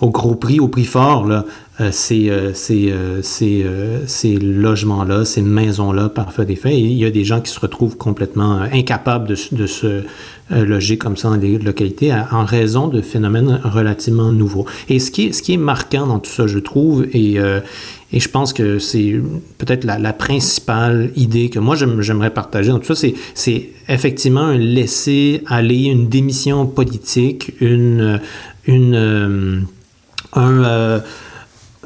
au 0.00 0.10
gros 0.10 0.34
prix, 0.34 0.60
au 0.60 0.68
prix 0.68 0.84
fort, 0.84 1.26
là, 1.26 1.44
euh, 1.80 1.90
ces, 1.92 2.28
euh, 2.28 2.52
ces, 2.54 2.90
euh, 2.90 3.22
ces, 3.22 3.64
ces 4.06 4.36
logements-là, 4.36 5.24
ces 5.24 5.42
maisons-là, 5.42 6.08
par 6.08 6.32
des 6.44 6.56
faits. 6.56 6.74
il 6.76 6.92
y 6.92 7.04
a 7.04 7.10
des 7.10 7.24
gens 7.24 7.40
qui 7.40 7.52
se 7.52 7.60
retrouvent 7.60 7.96
complètement 7.96 8.60
incapables 8.72 9.28
de, 9.28 9.36
de 9.52 9.66
se 9.66 10.02
loger 10.50 10.96
comme 10.96 11.16
ça 11.16 11.28
dans 11.28 11.36
des 11.36 11.58
localités 11.58 12.10
en 12.12 12.44
raison 12.44 12.88
de 12.88 13.02
phénomènes 13.02 13.60
relativement 13.64 14.32
nouveaux. 14.32 14.66
Et 14.88 14.98
ce 14.98 15.10
qui 15.10 15.26
est, 15.26 15.32
ce 15.32 15.42
qui 15.42 15.52
est 15.52 15.58
marquant 15.58 16.06
dans 16.06 16.18
tout 16.18 16.30
ça, 16.30 16.46
je 16.46 16.58
trouve, 16.58 17.06
et, 17.12 17.36
et 18.12 18.20
je 18.20 18.28
pense 18.30 18.54
que 18.54 18.78
c'est 18.78 19.20
peut-être 19.58 19.84
la, 19.84 20.12
principale 20.14 21.10
idée 21.16 21.50
que 21.50 21.58
moi 21.58 21.76
j'aimerais 21.76 22.30
partager 22.30 22.70
dans 22.70 22.78
tout 22.78 22.94
ça, 22.94 23.08
c'est 23.34 23.68
effectivement 23.88 24.40
un 24.40 24.56
laisser 24.56 25.42
aller, 25.46 25.84
une 25.84 26.08
démission 26.08 26.66
politique, 26.66 27.52
une, 27.60 28.20
un, 30.34 31.00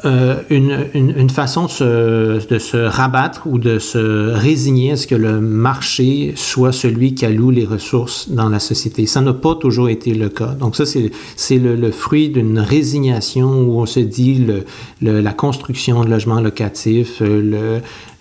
euh, 0.04 0.42
une, 0.50 0.86
une, 0.94 1.30
façon 1.30 1.66
de 1.66 1.70
se, 1.70 2.48
de 2.48 2.58
se, 2.58 2.76
rabattre 2.76 3.46
ou 3.46 3.58
de 3.58 3.78
se 3.78 4.32
résigner 4.32 4.92
à 4.92 4.96
ce 4.96 5.06
que 5.06 5.14
le 5.14 5.40
marché 5.40 6.32
soit 6.34 6.72
celui 6.72 7.14
qui 7.14 7.24
alloue 7.24 7.50
les 7.50 7.64
ressources 7.64 8.28
dans 8.28 8.48
la 8.48 8.58
société. 8.58 9.06
Ça 9.06 9.20
n'a 9.20 9.32
pas 9.32 9.54
toujours 9.54 9.88
été 9.88 10.14
le 10.14 10.28
cas. 10.28 10.54
Donc 10.58 10.74
ça, 10.74 10.84
c'est 10.86 11.58
le, 11.58 11.76
le, 11.76 11.90
fruit 11.92 12.30
d'une 12.30 12.58
résignation 12.58 13.62
où 13.62 13.80
on 13.80 13.86
se 13.86 14.00
dit 14.00 14.44
le, 15.02 15.20
la 15.20 15.32
construction 15.32 16.02
de 16.04 16.10
logements 16.10 16.40
locatifs, 16.40 17.22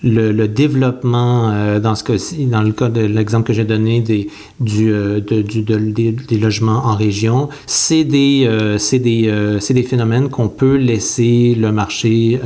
le, 0.04 0.32
le, 0.32 0.48
développement, 0.48 1.52
euh, 1.52 1.80
dans 1.80 1.96
ce 1.96 2.04
cas-ci, 2.04 2.46
dans 2.46 2.62
le 2.62 2.72
cas 2.72 2.90
de 2.90 3.02
l'exemple 3.02 3.48
que 3.48 3.54
j'ai 3.54 3.66
donné 3.66 4.02
des, 4.02 4.30
du, 4.60 4.92
euh, 4.92 5.20
de, 5.20 5.42
du, 5.42 5.62
des, 5.62 6.38
logements 6.40 6.86
en 6.86 6.96
région, 6.96 7.50
c'est 7.68 8.04
des, 8.04 8.46
euh, 8.46 8.78
c'est 8.78 9.00
des, 9.00 9.32
c'est 9.60 9.74
des 9.74 9.84
phénomènes 9.84 10.30
qu'on 10.30 10.50
peut 10.50 10.76
laisser 10.76 11.56
le 11.56 11.72
marché 11.72 12.40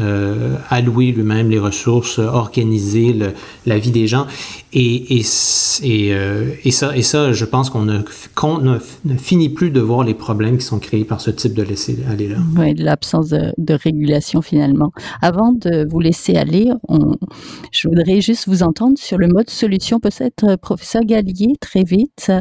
allouer 0.69 1.11
lui-même 1.11 1.49
les 1.49 1.59
ressources, 1.59 2.19
organiser 2.19 3.13
le, 3.13 3.27
la 3.65 3.77
vie 3.77 3.91
des 3.91 4.07
gens. 4.07 4.27
Et, 4.73 5.19
et, 5.19 5.25
et, 5.83 6.13
et, 6.65 6.71
ça, 6.71 6.97
et 6.97 7.01
ça, 7.01 7.31
je 7.31 7.45
pense 7.45 7.69
qu'on 7.69 7.83
ne, 7.83 7.99
ne, 8.65 9.17
finit 9.17 9.47
plus 9.47 9.69
de 9.69 9.79
voir 9.79 10.03
les 10.03 10.13
problèmes 10.13 10.57
qui 10.57 10.65
sont 10.65 10.79
créés 10.79 11.05
par 11.05 11.21
ce 11.21 11.31
type 11.31 11.53
de 11.53 11.63
laisser 11.63 11.97
aller 12.09 12.27
là. 12.27 12.37
Oui, 12.57 12.73
l'absence 12.75 13.29
de, 13.29 13.53
de, 13.57 13.73
régulation 13.73 14.41
finalement. 14.41 14.91
Avant 15.21 15.53
de 15.53 15.87
vous 15.89 16.01
laisser 16.01 16.35
aller, 16.35 16.69
on, 16.89 17.15
je 17.71 17.87
voudrais 17.87 18.21
juste 18.21 18.47
vous 18.47 18.63
entendre 18.63 18.97
sur 18.97 19.17
le 19.17 19.27
mode 19.27 19.49
solution, 19.49 19.99
peut-être, 19.99 20.43
euh, 20.45 20.57
professeur 20.57 21.03
Gallier, 21.03 21.53
très 21.59 21.83
vite. 21.83 22.31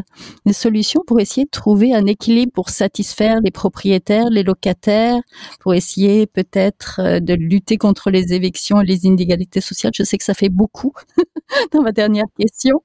Une 0.46 0.52
solution 0.52 1.02
pour 1.06 1.20
essayer 1.20 1.44
de 1.44 1.50
trouver 1.50 1.94
un 1.94 2.06
équilibre 2.06 2.52
pour 2.52 2.70
satisfaire 2.70 3.40
les 3.40 3.50
propriétaires, 3.50 4.30
les 4.30 4.42
locataires, 4.42 5.20
pour 5.60 5.74
essayer 5.74 6.26
peut-être 6.26 7.00
euh, 7.00 7.20
de 7.20 7.34
lutter 7.34 7.76
contre 7.76 8.10
les 8.10 8.32
évictions 8.32 8.80
et 8.80 8.86
les 8.86 9.06
inégalités 9.06 9.60
sociales. 9.60 9.92
Je 9.94 10.04
sais 10.04 10.18
que 10.18 10.24
ça 10.24 10.34
fait 10.34 10.48
beaucoup 10.48 10.92
dans 11.72 11.82
ma 11.82 11.92
dernière 11.92 12.26
question, 12.38 12.80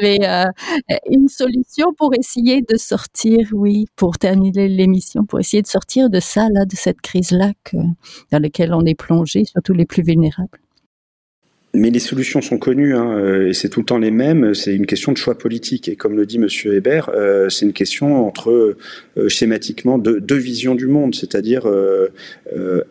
mais 0.00 0.18
euh, 0.22 0.44
une 1.10 1.28
solution 1.28 1.92
pour 1.96 2.14
essayer 2.18 2.62
de 2.62 2.76
sortir, 2.76 3.48
oui, 3.52 3.86
pour 3.96 4.18
terminer 4.18 4.68
l'émission, 4.68 5.24
pour 5.24 5.40
essayer 5.40 5.62
de 5.62 5.68
sortir 5.68 6.10
de 6.10 6.20
ça, 6.20 6.48
là, 6.50 6.64
de 6.64 6.76
cette 6.76 7.00
crise-là 7.00 7.52
dans 8.30 8.38
laquelle 8.38 8.74
on 8.74 8.84
est 8.84 8.94
plongé, 8.94 9.44
surtout 9.44 9.72
les 9.72 9.86
plus 9.86 10.02
vulnérables. 10.02 10.59
Mais 11.72 11.90
les 11.90 12.00
solutions 12.00 12.42
sont 12.42 12.58
connues, 12.58 12.96
hein, 12.96 13.16
euh, 13.16 13.48
et 13.48 13.54
c'est 13.54 13.68
tout 13.68 13.80
le 13.80 13.86
temps 13.86 13.98
les 13.98 14.10
mêmes. 14.10 14.54
C'est 14.54 14.74
une 14.74 14.86
question 14.86 15.12
de 15.12 15.16
choix 15.16 15.38
politique. 15.38 15.88
Et 15.88 15.94
comme 15.94 16.16
le 16.16 16.26
dit 16.26 16.38
Monsieur 16.38 16.74
Hébert, 16.74 17.10
euh, 17.14 17.48
c'est 17.48 17.64
une 17.64 17.72
question 17.72 18.26
entre 18.26 18.76
euh, 19.16 19.28
schématiquement 19.28 19.96
deux, 19.96 20.36
visions 20.36 20.74
du 20.74 20.86
monde. 20.86 21.14
C'est-à-dire, 21.14 21.70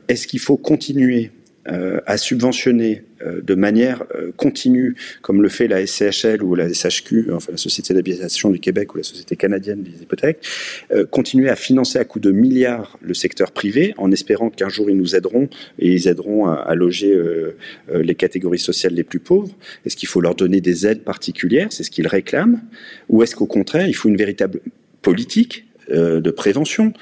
est-ce 0.07 0.27
qu'il 0.27 0.39
faut 0.39 0.55
continuer 0.55 1.31
euh, 1.31 1.38
à 1.65 2.17
subventionner 2.17 3.03
euh, 3.21 3.41
de 3.41 3.53
manière 3.53 4.03
euh, 4.15 4.31
continue, 4.35 4.95
comme 5.21 5.41
le 5.41 5.49
fait 5.49 5.67
la 5.67 5.85
SCHL 5.85 6.41
ou 6.41 6.55
la 6.55 6.71
SHQ, 6.71 7.31
enfin 7.33 7.51
la 7.51 7.57
Société 7.57 7.93
d'habitation 7.93 8.49
du 8.49 8.59
Québec 8.59 8.93
ou 8.93 8.97
la 8.97 9.03
Société 9.03 9.35
canadienne 9.35 9.83
des 9.83 10.01
hypothèques, 10.01 10.39
continuer 11.11 11.49
à 11.49 11.55
financer 11.55 11.99
à 11.99 12.05
coups 12.05 12.23
de 12.23 12.31
milliards 12.31 12.97
le 13.01 13.13
secteur 13.13 13.51
privé 13.51 13.93
en 13.97 14.11
espérant 14.11 14.49
qu'un 14.49 14.69
jour 14.69 14.89
ils 14.89 14.97
nous 14.97 15.15
aideront 15.15 15.49
et 15.79 15.91
ils 15.91 16.07
aideront 16.07 16.47
à, 16.47 16.53
à 16.53 16.75
loger 16.75 17.17
les 17.93 18.15
catégories 18.15 18.59
sociales 18.59 18.93
les 18.93 19.03
plus 19.03 19.19
pauvres. 19.19 19.55
Est-ce 19.85 19.95
qu'il 19.95 20.07
faut 20.07 20.21
leur 20.21 20.35
donner 20.35 20.61
des 20.61 20.87
aides 20.87 21.03
particulières? 21.03 21.67
C'est 21.71 21.83
ce 21.83 21.91
qu'ils 21.91 22.07
réclament. 22.07 22.61
Ou 23.09 23.23
est-ce 23.23 23.35
qu'au 23.35 23.45
contraire, 23.45 23.87
il 23.87 23.93
faut 23.93 24.09
une 24.09 24.17
véritable 24.17 24.61
politique 25.01 25.65
de 25.89 26.31
prévention 26.31 26.93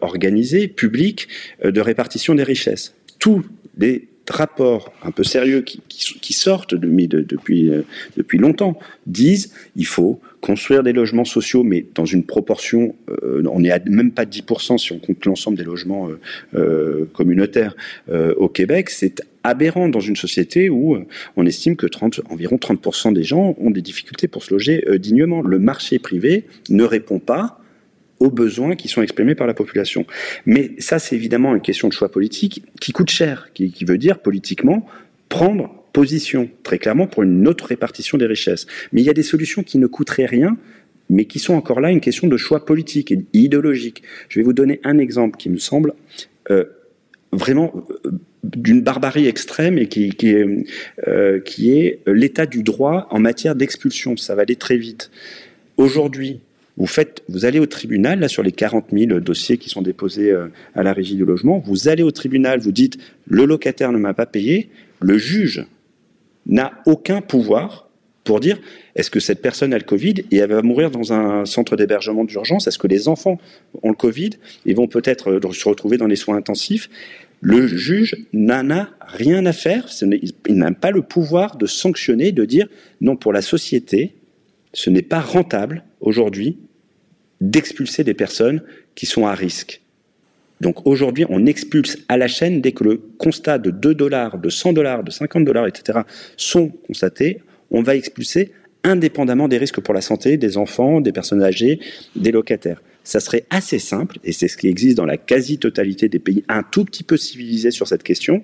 organisée, 0.00 0.68
publique, 0.68 1.28
de 1.62 1.80
répartition 1.80 2.34
des 2.34 2.44
richesses? 2.44 2.94
Tout 3.18 3.44
des 3.76 4.08
rapports 4.30 4.92
un 5.02 5.10
peu 5.10 5.24
sérieux 5.24 5.62
qui, 5.62 6.32
sortent 6.32 6.74
euh, 6.74 7.84
depuis 8.16 8.38
longtemps 8.38 8.78
disent 9.06 9.52
il 9.76 9.86
faut 9.86 10.20
construire 10.40 10.82
des 10.82 10.92
logements 10.92 11.24
sociaux, 11.24 11.62
mais 11.62 11.86
dans 11.94 12.04
une 12.04 12.24
proportion, 12.24 12.94
euh, 13.08 13.42
on 13.50 13.60
n'est 13.60 13.72
même 13.86 14.10
pas 14.10 14.24
10% 14.24 14.78
si 14.78 14.92
on 14.92 14.98
compte 14.98 15.24
l'ensemble 15.24 15.56
des 15.56 15.64
logements 15.64 16.08
euh, 16.54 17.06
communautaires 17.14 17.74
au 18.36 18.48
Québec. 18.48 18.90
C'est 18.90 19.22
aberrant 19.42 19.88
dans 19.88 20.00
une 20.00 20.16
société 20.16 20.68
où 20.68 20.98
on 21.36 21.46
estime 21.46 21.76
que 21.76 21.86
30, 21.86 22.20
environ 22.30 22.56
30% 22.56 23.14
des 23.14 23.24
gens 23.24 23.54
ont 23.58 23.70
des 23.70 23.82
difficultés 23.82 24.28
pour 24.28 24.42
se 24.42 24.52
loger 24.52 24.84
dignement. 24.98 25.40
Le 25.40 25.58
marché 25.58 25.98
privé 25.98 26.44
ne 26.68 26.84
répond 26.84 27.18
pas 27.18 27.63
aux 28.20 28.30
besoins 28.30 28.76
qui 28.76 28.88
sont 28.88 29.02
exprimés 29.02 29.34
par 29.34 29.46
la 29.46 29.54
population. 29.54 30.06
Mais 30.46 30.72
ça, 30.78 30.98
c'est 30.98 31.16
évidemment 31.16 31.54
une 31.54 31.60
question 31.60 31.88
de 31.88 31.92
choix 31.92 32.10
politique 32.10 32.64
qui 32.80 32.92
coûte 32.92 33.10
cher, 33.10 33.50
qui, 33.54 33.84
veut 33.84 33.98
dire 33.98 34.18
politiquement 34.20 34.86
prendre 35.28 35.84
position 35.92 36.48
très 36.62 36.78
clairement 36.78 37.06
pour 37.06 37.22
une 37.22 37.46
autre 37.48 37.66
répartition 37.66 38.18
des 38.18 38.26
richesses. 38.26 38.66
Mais 38.92 39.00
il 39.00 39.04
y 39.04 39.10
a 39.10 39.14
des 39.14 39.22
solutions 39.22 39.62
qui 39.62 39.78
ne 39.78 39.86
coûteraient 39.86 40.26
rien, 40.26 40.56
mais 41.10 41.24
qui 41.26 41.38
sont 41.38 41.54
encore 41.54 41.80
là 41.80 41.90
une 41.90 42.00
question 42.00 42.28
de 42.28 42.36
choix 42.36 42.64
politique 42.64 43.12
et 43.12 43.24
idéologique. 43.32 44.02
Je 44.28 44.40
vais 44.40 44.44
vous 44.44 44.52
donner 44.52 44.80
un 44.84 44.98
exemple 44.98 45.36
qui 45.36 45.50
me 45.50 45.58
semble 45.58 45.94
euh, 46.50 46.64
vraiment 47.32 47.72
euh, 48.04 48.10
d'une 48.42 48.82
barbarie 48.82 49.26
extrême 49.26 49.78
et 49.78 49.88
qui, 49.88 50.12
euh, 51.06 51.40
qui 51.40 51.78
est 51.78 52.00
l'état 52.06 52.46
du 52.46 52.62
droit 52.62 53.06
en 53.10 53.18
matière 53.18 53.54
d'expulsion. 53.54 54.16
Ça 54.16 54.34
va 54.34 54.42
aller 54.42 54.56
très 54.56 54.76
vite. 54.76 55.10
Aujourd'hui, 55.76 56.40
vous 56.76 57.44
allez 57.44 57.60
au 57.60 57.66
tribunal, 57.66 58.18
là, 58.18 58.28
sur 58.28 58.42
les 58.42 58.52
40 58.52 58.86
000 58.92 59.20
dossiers 59.20 59.58
qui 59.58 59.68
sont 59.70 59.82
déposés 59.82 60.30
euh, 60.30 60.48
à 60.74 60.82
la 60.82 60.92
régie 60.92 61.14
du 61.14 61.24
logement, 61.24 61.62
vous 61.64 61.88
allez 61.88 62.02
au 62.02 62.10
tribunal, 62.10 62.58
vous 62.60 62.72
dites, 62.72 62.98
le 63.26 63.44
locataire 63.44 63.92
ne 63.92 63.98
m'a 63.98 64.14
pas 64.14 64.26
payé, 64.26 64.70
le 65.00 65.16
juge 65.16 65.66
n'a 66.46 66.72
aucun 66.86 67.20
pouvoir 67.20 67.88
pour 68.24 68.40
dire, 68.40 68.58
est-ce 68.96 69.10
que 69.10 69.20
cette 69.20 69.42
personne 69.42 69.74
a 69.74 69.78
le 69.78 69.84
Covid 69.84 70.14
et 70.30 70.36
elle 70.38 70.50
va 70.50 70.62
mourir 70.62 70.90
dans 70.90 71.12
un 71.12 71.44
centre 71.44 71.76
d'hébergement 71.76 72.24
d'urgence? 72.24 72.66
Est-ce 72.66 72.78
que 72.78 72.86
les 72.86 73.06
enfants 73.06 73.38
ont 73.82 73.90
le 73.90 73.96
Covid 73.96 74.30
et 74.64 74.74
vont 74.74 74.88
peut-être 74.88 75.30
euh, 75.30 75.52
se 75.52 75.68
retrouver 75.68 75.98
dans 75.98 76.06
les 76.06 76.16
soins 76.16 76.36
intensifs? 76.36 76.88
Le 77.40 77.66
juge 77.66 78.16
n'en 78.32 78.70
a 78.70 78.88
rien 79.00 79.44
à 79.44 79.52
faire, 79.52 79.88
il 80.00 80.56
n'a 80.56 80.72
pas 80.72 80.90
le 80.90 81.02
pouvoir 81.02 81.56
de 81.56 81.66
sanctionner, 81.66 82.32
de 82.32 82.46
dire 82.46 82.66
non, 83.02 83.16
pour 83.16 83.34
la 83.34 83.42
société, 83.42 84.14
ce 84.72 84.88
n'est 84.88 85.02
pas 85.02 85.20
rentable 85.20 85.84
aujourd'hui 86.04 86.58
d'expulser 87.40 88.04
des 88.04 88.14
personnes 88.14 88.62
qui 88.94 89.06
sont 89.06 89.26
à 89.26 89.34
risque. 89.34 89.80
Donc 90.60 90.86
aujourd'hui, 90.86 91.26
on 91.28 91.46
expulse 91.46 91.98
à 92.08 92.16
la 92.16 92.28
chaîne 92.28 92.60
dès 92.60 92.72
que 92.72 92.84
le 92.84 92.96
constat 93.18 93.58
de 93.58 93.70
2 93.70 93.94
dollars, 93.94 94.38
de 94.38 94.48
100 94.48 94.72
dollars, 94.72 95.02
de 95.02 95.10
50 95.10 95.44
dollars, 95.44 95.66
etc. 95.66 96.00
sont 96.36 96.68
constatés, 96.86 97.42
on 97.70 97.82
va 97.82 97.96
expulser 97.96 98.52
indépendamment 98.84 99.48
des 99.48 99.58
risques 99.58 99.80
pour 99.80 99.94
la 99.94 100.00
santé 100.00 100.36
des 100.36 100.56
enfants, 100.56 101.00
des 101.00 101.12
personnes 101.12 101.42
âgées, 101.42 101.80
des 102.14 102.30
locataires. 102.30 102.82
Ça 103.02 103.20
serait 103.20 103.44
assez 103.50 103.78
simple, 103.78 104.18
et 104.24 104.32
c'est 104.32 104.48
ce 104.48 104.56
qui 104.56 104.68
existe 104.68 104.96
dans 104.96 105.06
la 105.06 105.16
quasi-totalité 105.16 106.08
des 106.08 106.18
pays 106.18 106.44
un 106.48 106.62
tout 106.62 106.84
petit 106.84 107.02
peu 107.02 107.16
civilisés 107.16 107.70
sur 107.70 107.88
cette 107.88 108.02
question, 108.02 108.42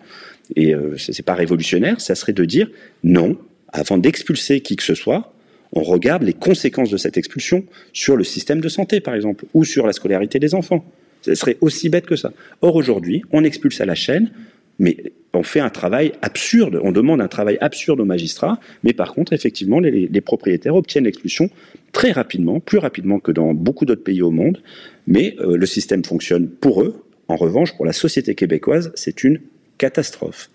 et 0.56 0.74
euh, 0.74 0.96
ce 0.98 1.12
n'est 1.12 1.24
pas 1.24 1.34
révolutionnaire, 1.34 2.00
ça 2.00 2.14
serait 2.14 2.32
de 2.32 2.44
dire 2.44 2.70
non, 3.04 3.38
avant 3.72 3.98
d'expulser 3.98 4.60
qui 4.60 4.76
que 4.76 4.82
ce 4.82 4.94
soit, 4.94 5.32
on 5.72 5.82
regarde 5.82 6.22
les 6.22 6.32
conséquences 6.32 6.90
de 6.90 6.96
cette 6.96 7.16
expulsion 7.16 7.64
sur 7.92 8.16
le 8.16 8.24
système 8.24 8.60
de 8.60 8.68
santé, 8.68 9.00
par 9.00 9.14
exemple, 9.14 9.44
ou 9.54 9.64
sur 9.64 9.86
la 9.86 9.92
scolarité 9.92 10.38
des 10.38 10.54
enfants. 10.54 10.84
Ce 11.22 11.34
serait 11.34 11.58
aussi 11.60 11.88
bête 11.88 12.06
que 12.06 12.16
ça. 12.16 12.32
Or, 12.62 12.74
aujourd'hui, 12.76 13.22
on 13.30 13.44
expulse 13.44 13.80
à 13.80 13.86
la 13.86 13.94
chaîne, 13.94 14.30
mais 14.78 14.96
on 15.34 15.42
fait 15.42 15.60
un 15.60 15.68
travail 15.68 16.12
absurde, 16.22 16.80
on 16.82 16.90
demande 16.90 17.20
un 17.20 17.28
travail 17.28 17.58
absurde 17.60 18.00
aux 18.00 18.04
magistrats, 18.04 18.58
mais 18.82 18.94
par 18.94 19.12
contre, 19.14 19.32
effectivement, 19.32 19.78
les, 19.78 20.20
propriétaires 20.20 20.74
obtiennent 20.74 21.04
l'expulsion 21.04 21.50
très 21.92 22.12
rapidement, 22.12 22.60
plus 22.60 22.78
rapidement 22.78 23.20
que 23.20 23.30
dans 23.30 23.52
beaucoup 23.52 23.84
d'autres 23.84 24.02
pays 24.02 24.22
au 24.22 24.30
monde, 24.30 24.62
mais 25.06 25.36
euh, 25.40 25.56
le 25.56 25.66
système 25.66 26.04
fonctionne 26.04 26.48
pour 26.48 26.82
eux. 26.82 27.04
En 27.28 27.36
revanche, 27.36 27.76
pour 27.76 27.84
la 27.84 27.92
société 27.92 28.34
québécoise, 28.34 28.90
c'est 28.94 29.22
une 29.22 29.40
catastrophe. 29.78 30.50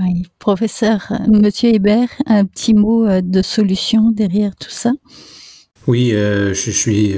Oui. 0.00 0.22
Professeur, 0.38 1.12
Monsieur 1.28 1.74
Hébert, 1.74 2.08
un 2.26 2.44
petit 2.44 2.74
mot 2.74 3.06
euh, 3.06 3.20
de 3.20 3.42
solution 3.42 4.10
derrière 4.10 4.56
tout 4.56 4.70
ça? 4.70 4.92
Oui, 5.86 6.10
je, 6.12 6.70
suis, 6.70 7.12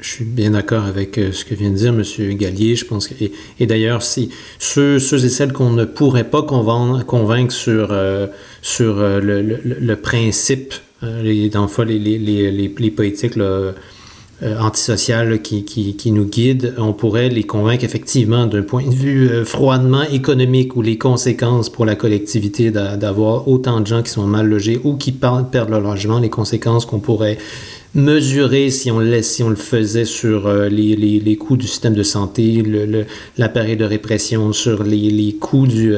je 0.00 0.08
suis 0.08 0.24
bien 0.24 0.50
d'accord 0.50 0.84
avec 0.84 1.14
ce 1.14 1.44
que 1.44 1.54
vient 1.54 1.70
de 1.70 1.76
dire 1.76 1.94
M. 1.94 2.34
Gallier. 2.36 2.74
Je 2.74 2.84
pense 2.84 3.08
et, 3.60 3.66
d'ailleurs, 3.66 4.02
si 4.02 4.30
ceux, 4.58 4.98
ceux, 4.98 5.24
et 5.24 5.28
celles 5.28 5.52
qu'on 5.52 5.70
ne 5.70 5.84
pourrait 5.84 6.28
pas 6.28 6.42
convaincre, 6.42 7.52
sur, 7.52 7.96
sur 8.62 8.96
le, 8.96 9.94
principe, 9.94 10.74
les, 11.02 11.48
dans 11.50 11.66
le 11.66 11.84
les, 11.84 12.18
les, 12.18 12.18
les, 12.18 12.50
les 12.50 12.90
politiques, 12.90 13.36
là, 13.36 13.44
euh, 13.44 13.72
antisociales 14.42 15.42
qui, 15.42 15.64
qui, 15.64 16.10
nous 16.12 16.24
guident, 16.24 16.74
on 16.78 16.94
pourrait 16.94 17.28
les 17.28 17.42
convaincre 17.44 17.84
effectivement 17.84 18.46
d'un 18.46 18.62
point 18.62 18.86
de 18.86 18.94
vue 18.94 19.28
euh, 19.28 19.44
froidement 19.44 20.02
économique 20.02 20.76
ou 20.76 20.82
les 20.82 20.96
conséquences 20.96 21.68
pour 21.68 21.84
la 21.84 21.94
collectivité 21.94 22.70
d'avoir 22.70 23.48
autant 23.48 23.80
de 23.80 23.86
gens 23.86 24.02
qui 24.02 24.10
sont 24.10 24.26
mal 24.26 24.46
logés 24.46 24.80
ou 24.82 24.96
qui 24.96 25.12
perdent 25.12 25.52
leur 25.52 25.80
logement, 25.80 26.18
les 26.18 26.30
conséquences 26.30 26.86
qu'on 26.86 27.00
pourrait 27.00 27.36
mesurer 27.94 28.70
si 28.70 28.90
on, 28.90 29.00
laisse, 29.00 29.30
si 29.30 29.42
on 29.42 29.50
le 29.50 29.56
faisait 29.56 30.06
sur 30.06 30.46
euh, 30.46 30.68
les, 30.68 30.96
les, 30.96 31.20
les, 31.20 31.36
coûts 31.36 31.58
du 31.58 31.66
système 31.66 31.94
de 31.94 32.02
santé, 32.02 32.62
l'appareil 33.36 33.76
de 33.76 33.84
répression, 33.84 34.54
sur 34.54 34.84
les, 34.84 35.10
les 35.10 35.34
coûts 35.34 35.66
du, 35.66 35.92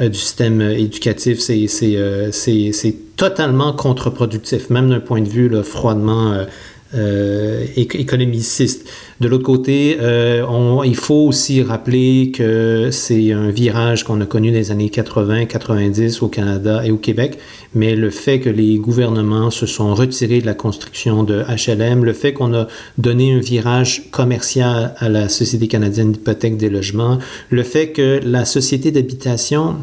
du 0.00 0.18
système 0.18 0.62
éducatif, 0.62 1.38
c'est 1.38 2.96
totalement 3.16 3.72
contre-productif, 3.72 4.70
même 4.70 4.88
d'un 4.88 5.00
point 5.00 5.20
de 5.20 5.28
vue 5.28 5.50
froidement 5.62 6.46
euh, 6.94 7.66
économiciste. 7.76 8.88
De 9.20 9.28
l'autre 9.28 9.44
côté, 9.44 9.98
euh, 10.00 10.42
on, 10.48 10.82
il 10.82 10.96
faut 10.96 11.26
aussi 11.26 11.62
rappeler 11.62 12.32
que 12.34 12.88
c'est 12.90 13.32
un 13.32 13.50
virage 13.50 14.04
qu'on 14.04 14.20
a 14.22 14.26
connu 14.26 14.50
dans 14.50 14.56
les 14.56 14.70
années 14.70 14.88
80-90 14.88 16.24
au 16.24 16.28
Canada 16.28 16.82
et 16.86 16.90
au 16.90 16.96
Québec, 16.96 17.38
mais 17.74 17.94
le 17.94 18.08
fait 18.08 18.40
que 18.40 18.48
les 18.48 18.78
gouvernements 18.78 19.50
se 19.50 19.66
sont 19.66 19.94
retirés 19.94 20.40
de 20.40 20.46
la 20.46 20.54
construction 20.54 21.24
de 21.24 21.42
HLM, 21.42 22.04
le 22.04 22.12
fait 22.14 22.32
qu'on 22.32 22.54
a 22.54 22.68
donné 22.96 23.34
un 23.34 23.40
virage 23.40 24.10
commercial 24.10 24.94
à 24.96 25.08
la 25.10 25.28
Société 25.28 25.68
canadienne 25.68 26.12
d'hypothèque 26.12 26.56
des 26.56 26.70
logements, 26.70 27.18
le 27.50 27.64
fait 27.64 27.92
que 27.92 28.20
la 28.24 28.46
Société 28.46 28.92
d'habitation 28.92 29.76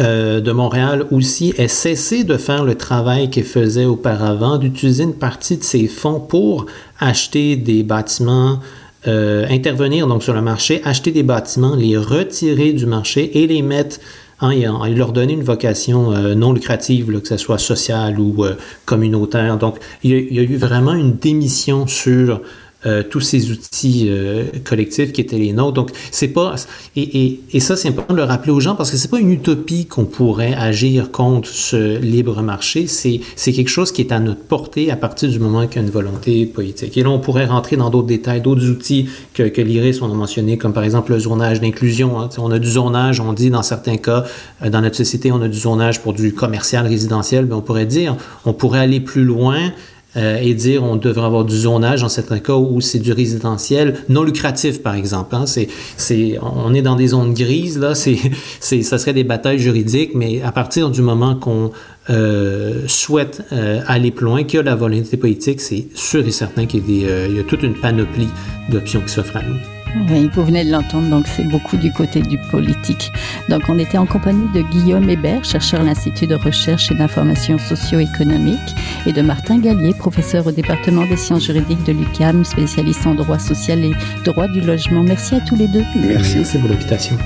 euh, 0.00 0.40
de 0.40 0.52
Montréal 0.52 1.06
aussi 1.10 1.52
ait 1.58 1.68
cessé 1.68 2.24
de 2.24 2.38
faire 2.38 2.64
le 2.64 2.76
travail 2.76 3.28
qu'elle 3.28 3.44
faisait 3.44 3.84
auparavant, 3.84 4.56
d'utiliser 4.56 5.04
une 5.04 5.14
partie 5.14 5.58
de 5.58 5.62
ses 5.62 5.86
fonds 5.86 6.18
pour 6.18 6.66
acheter 6.98 7.56
des 7.56 7.82
bâtiments, 7.82 8.60
euh, 9.06 9.46
intervenir 9.50 10.06
donc 10.06 10.22
sur 10.22 10.32
le 10.32 10.40
marché, 10.40 10.80
acheter 10.84 11.10
des 11.10 11.22
bâtiments, 11.22 11.76
les 11.76 11.98
retirer 11.98 12.72
du 12.72 12.86
marché 12.86 13.42
et 13.42 13.46
les 13.46 13.60
mettre 13.60 13.98
en, 14.40 14.50
leur 14.86 15.12
donner 15.12 15.34
une 15.34 15.42
vocation 15.42 16.12
euh, 16.12 16.34
non 16.34 16.52
lucrative, 16.54 17.20
que 17.20 17.28
ce 17.28 17.36
soit 17.36 17.58
sociale 17.58 18.18
ou 18.18 18.44
communautaire. 18.86 19.58
Donc, 19.58 19.76
il 20.02 20.10
y, 20.10 20.38
a, 20.38 20.42
eu 20.42 20.56
vraiment 20.56 20.94
une 20.94 21.16
démission 21.16 21.86
sur 21.86 22.40
euh, 22.84 23.02
tous 23.08 23.20
ces 23.20 23.50
outils 23.50 24.08
euh, 24.08 24.44
collectifs 24.64 25.12
qui 25.12 25.20
étaient 25.20 25.38
les 25.38 25.52
nôtres. 25.52 25.74
Donc, 25.74 25.90
c'est 26.10 26.28
pas. 26.28 26.56
Et, 26.96 27.24
et, 27.24 27.40
et 27.52 27.60
ça, 27.60 27.76
c'est 27.76 27.88
important 27.88 28.14
de 28.14 28.18
le 28.18 28.24
rappeler 28.24 28.50
aux 28.50 28.58
gens 28.58 28.74
parce 28.74 28.90
que 28.90 28.96
c'est 28.96 29.10
pas 29.10 29.20
une 29.20 29.30
utopie 29.30 29.86
qu'on 29.86 30.04
pourrait 30.04 30.54
agir 30.54 31.10
contre 31.12 31.48
ce 31.48 31.98
libre 31.98 32.42
marché. 32.42 32.86
C'est, 32.88 33.20
quelque 33.52 33.68
chose 33.68 33.92
qui 33.92 34.02
est 34.02 34.12
à 34.12 34.18
notre 34.18 34.40
portée 34.40 34.90
à 34.90 34.96
partir 34.96 35.28
du 35.28 35.38
moment 35.38 35.66
qu'il 35.66 35.76
y 35.76 35.84
a 35.84 35.86
une 35.86 35.92
volonté 35.92 36.46
politique. 36.46 36.96
Et 36.96 37.02
là, 37.02 37.10
on 37.10 37.20
pourrait 37.20 37.46
rentrer 37.46 37.76
dans 37.76 37.90
d'autres 37.90 38.08
détails, 38.08 38.40
d'autres 38.40 38.68
outils 38.68 39.08
que, 39.34 39.44
que 39.44 39.60
l'IRIS, 39.60 40.02
on 40.02 40.10
a 40.10 40.14
mentionné, 40.14 40.58
comme 40.58 40.72
par 40.72 40.84
exemple 40.84 41.12
le 41.12 41.20
zonage 41.20 41.60
d'inclusion. 41.60 42.18
Hein. 42.20 42.30
On 42.38 42.50
a 42.50 42.58
du 42.58 42.68
zonage, 42.68 43.20
on 43.20 43.32
dit 43.32 43.50
dans 43.50 43.62
certains 43.62 43.96
cas, 43.96 44.24
euh, 44.62 44.70
dans 44.70 44.80
notre 44.80 44.96
société, 44.96 45.30
on 45.30 45.40
a 45.42 45.48
du 45.48 45.58
zonage 45.58 46.00
pour 46.00 46.14
du 46.14 46.34
commercial 46.34 46.86
résidentiel, 46.86 47.46
mais 47.46 47.54
on 47.54 47.62
pourrait 47.62 47.86
dire, 47.86 48.16
on 48.44 48.52
pourrait 48.52 48.80
aller 48.80 49.00
plus 49.00 49.24
loin 49.24 49.72
euh, 50.16 50.38
et 50.40 50.54
dire 50.54 50.82
on 50.82 50.96
devrait 50.96 51.26
avoir 51.26 51.44
du 51.44 51.56
zonage 51.56 52.02
dans 52.02 52.08
certains 52.08 52.38
cas 52.38 52.54
où 52.54 52.80
c'est 52.80 52.98
du 52.98 53.12
résidentiel 53.12 53.94
non 54.08 54.22
lucratif, 54.22 54.82
par 54.82 54.94
exemple. 54.94 55.34
Hein. 55.34 55.46
C'est, 55.46 55.68
c'est, 55.96 56.38
on 56.42 56.74
est 56.74 56.82
dans 56.82 56.96
des 56.96 57.08
zones 57.08 57.34
grises, 57.34 57.78
là, 57.78 57.94
c'est, 57.94 58.18
c'est, 58.60 58.82
ça 58.82 58.98
serait 58.98 59.14
des 59.14 59.24
batailles 59.24 59.58
juridiques, 59.58 60.12
mais 60.14 60.42
à 60.42 60.52
partir 60.52 60.90
du 60.90 61.02
moment 61.02 61.34
qu'on 61.34 61.70
euh, 62.10 62.82
souhaite 62.86 63.42
euh, 63.52 63.80
aller 63.86 64.10
plus 64.10 64.26
loin, 64.26 64.44
qu'il 64.44 64.58
y 64.58 64.60
a 64.60 64.62
la 64.62 64.74
volonté 64.74 65.16
politique, 65.16 65.60
c'est 65.60 65.86
sûr 65.94 66.26
et 66.26 66.30
certain 66.30 66.66
qu'il 66.66 66.88
y 66.90 67.08
a, 67.08 67.26
il 67.26 67.36
y 67.36 67.40
a 67.40 67.44
toute 67.44 67.62
une 67.62 67.74
panoplie 67.74 68.28
d'options 68.70 69.00
qui 69.00 69.10
s'offrent 69.10 69.36
à 69.36 69.42
nous. 69.42 69.81
Oui, 70.08 70.30
vous 70.32 70.44
venez 70.44 70.64
de 70.64 70.70
l'entendre, 70.70 71.08
donc 71.08 71.26
c'est 71.26 71.44
beaucoup 71.44 71.76
du 71.76 71.92
côté 71.92 72.22
du 72.22 72.38
politique. 72.50 73.12
Donc 73.48 73.62
on 73.68 73.78
était 73.78 73.98
en 73.98 74.06
compagnie 74.06 74.48
de 74.54 74.62
Guillaume 74.62 75.08
Hébert, 75.08 75.44
chercheur 75.44 75.80
à 75.80 75.84
l'Institut 75.84 76.26
de 76.26 76.34
recherche 76.34 76.90
et 76.90 76.94
d'information 76.94 77.58
socio-économique, 77.58 78.74
et 79.06 79.12
de 79.12 79.20
Martin 79.20 79.58
Gallier, 79.58 79.92
professeur 79.92 80.46
au 80.46 80.52
département 80.52 81.04
des 81.06 81.16
sciences 81.16 81.44
juridiques 81.44 81.84
de 81.84 81.92
l'UCAM, 81.92 82.44
spécialiste 82.44 83.06
en 83.06 83.14
droit 83.14 83.38
social 83.38 83.84
et 83.84 83.92
droit 84.24 84.48
du 84.48 84.62
logement. 84.62 85.02
Merci 85.02 85.34
à 85.34 85.40
tous 85.40 85.56
les 85.56 85.68
deux. 85.68 85.84
Merci, 85.96 86.44
c'est 86.44 86.58
pour 86.58 86.70
l'invitation. 86.70 87.16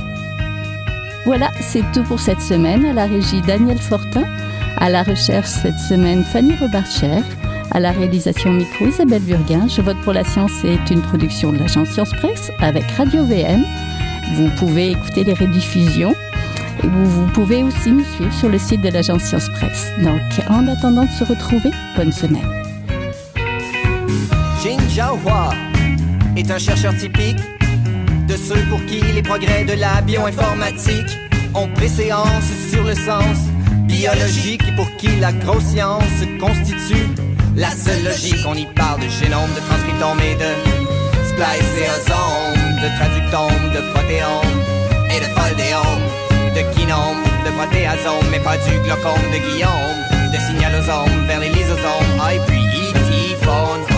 Voilà, 1.24 1.50
c'est 1.60 1.84
tout 1.92 2.02
pour 2.04 2.20
cette 2.20 2.40
semaine. 2.40 2.84
À 2.84 2.92
la 2.92 3.06
régie 3.06 3.42
Daniel 3.42 3.78
Fortin, 3.78 4.24
à 4.78 4.90
la 4.90 5.02
recherche 5.02 5.48
cette 5.48 5.78
semaine 5.78 6.24
Fanny 6.24 6.54
Robarcher. 6.60 7.22
À 7.76 7.78
la 7.78 7.92
réalisation 7.92 8.54
micro, 8.54 8.86
Isabelle 8.86 9.20
Burguin. 9.20 9.68
Je 9.68 9.82
vote 9.82 9.98
pour 10.02 10.14
la 10.14 10.24
science 10.24 10.64
est 10.64 10.90
une 10.90 11.02
production 11.02 11.52
de 11.52 11.58
l'agence 11.58 11.90
Science 11.90 12.08
Presse 12.12 12.50
avec 12.58 12.84
Radio 12.92 13.22
VM. 13.26 13.62
Vous 14.32 14.48
pouvez 14.56 14.92
écouter 14.92 15.24
les 15.24 15.34
rediffusions. 15.34 16.14
Et 16.82 16.86
vous, 16.86 17.26
pouvez 17.34 17.62
aussi 17.62 17.90
nous 17.90 18.04
suivre 18.14 18.32
sur 18.32 18.48
le 18.48 18.56
site 18.56 18.80
de 18.80 18.88
l'agence 18.88 19.24
Science 19.24 19.50
Presse. 19.50 19.92
Donc, 20.02 20.22
en 20.48 20.66
attendant 20.68 21.04
de 21.04 21.10
se 21.10 21.24
retrouver, 21.24 21.68
bonne 21.98 22.12
semaine. 22.12 22.48
Jin 24.62 24.78
Jiahua 24.88 25.50
est 26.34 26.50
un 26.50 26.58
chercheur 26.58 26.96
typique 26.96 27.40
de 28.26 28.36
ceux 28.38 28.62
pour 28.70 28.82
qui 28.86 29.02
les 29.02 29.22
progrès 29.22 29.66
de 29.66 29.74
la 29.74 30.00
bioinformatique 30.00 31.18
ont 31.52 31.68
préséance 31.74 32.50
sur 32.70 32.84
le 32.84 32.94
sens 32.94 33.36
biologique 33.86 34.62
et 34.66 34.74
pour 34.74 34.90
qui 34.96 35.08
la 35.20 35.32
grosse 35.32 35.64
science 35.64 36.24
constitue 36.40 37.25
la 37.56 37.70
seule 37.70 38.04
logique, 38.04 38.44
on 38.46 38.54
y 38.54 38.66
parle 38.66 39.00
de 39.00 39.08
génome, 39.08 39.50
de 39.54 39.60
transcriptome 39.60 40.20
et 40.20 40.34
de 40.34 40.50
spliceosome, 41.24 42.76
de 42.82 42.88
traductome, 42.98 43.72
de 43.74 43.80
protéome 43.92 44.60
et 45.10 45.20
de 45.20 45.28
foldéome, 45.34 46.04
de 46.54 46.62
kinome, 46.74 47.22
de 47.44 47.50
protéasome, 47.56 48.26
mais 48.30 48.40
pas 48.40 48.56
du 48.58 48.78
glaucome 48.84 49.26
de 49.32 49.38
Guillaume, 49.38 49.98
de 50.32 50.38
signalosome 50.38 51.26
vers 51.26 51.40
les 51.40 51.48
lysosomes, 51.48 52.20
ah, 52.20 52.34
et 52.34 52.40
puis 52.46 52.62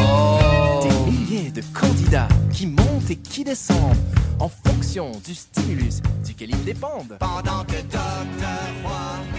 oh. 0.01 0.89
Des 0.89 1.11
milliers 1.11 1.51
de 1.51 1.63
candidats 1.75 2.29
qui 2.53 2.67
montent 2.67 3.11
et 3.11 3.17
qui 3.17 3.45
descendent 3.45 3.97
en 4.39 4.49
fonction 4.49 5.11
du 5.25 5.35
stimulus 5.35 6.01
duquel 6.25 6.51
ils 6.51 6.65
dépendent. 6.65 7.17
Pendant 7.19 7.65
que 7.65 7.81
Docteur 7.83 8.69
Roy. 8.85 9.38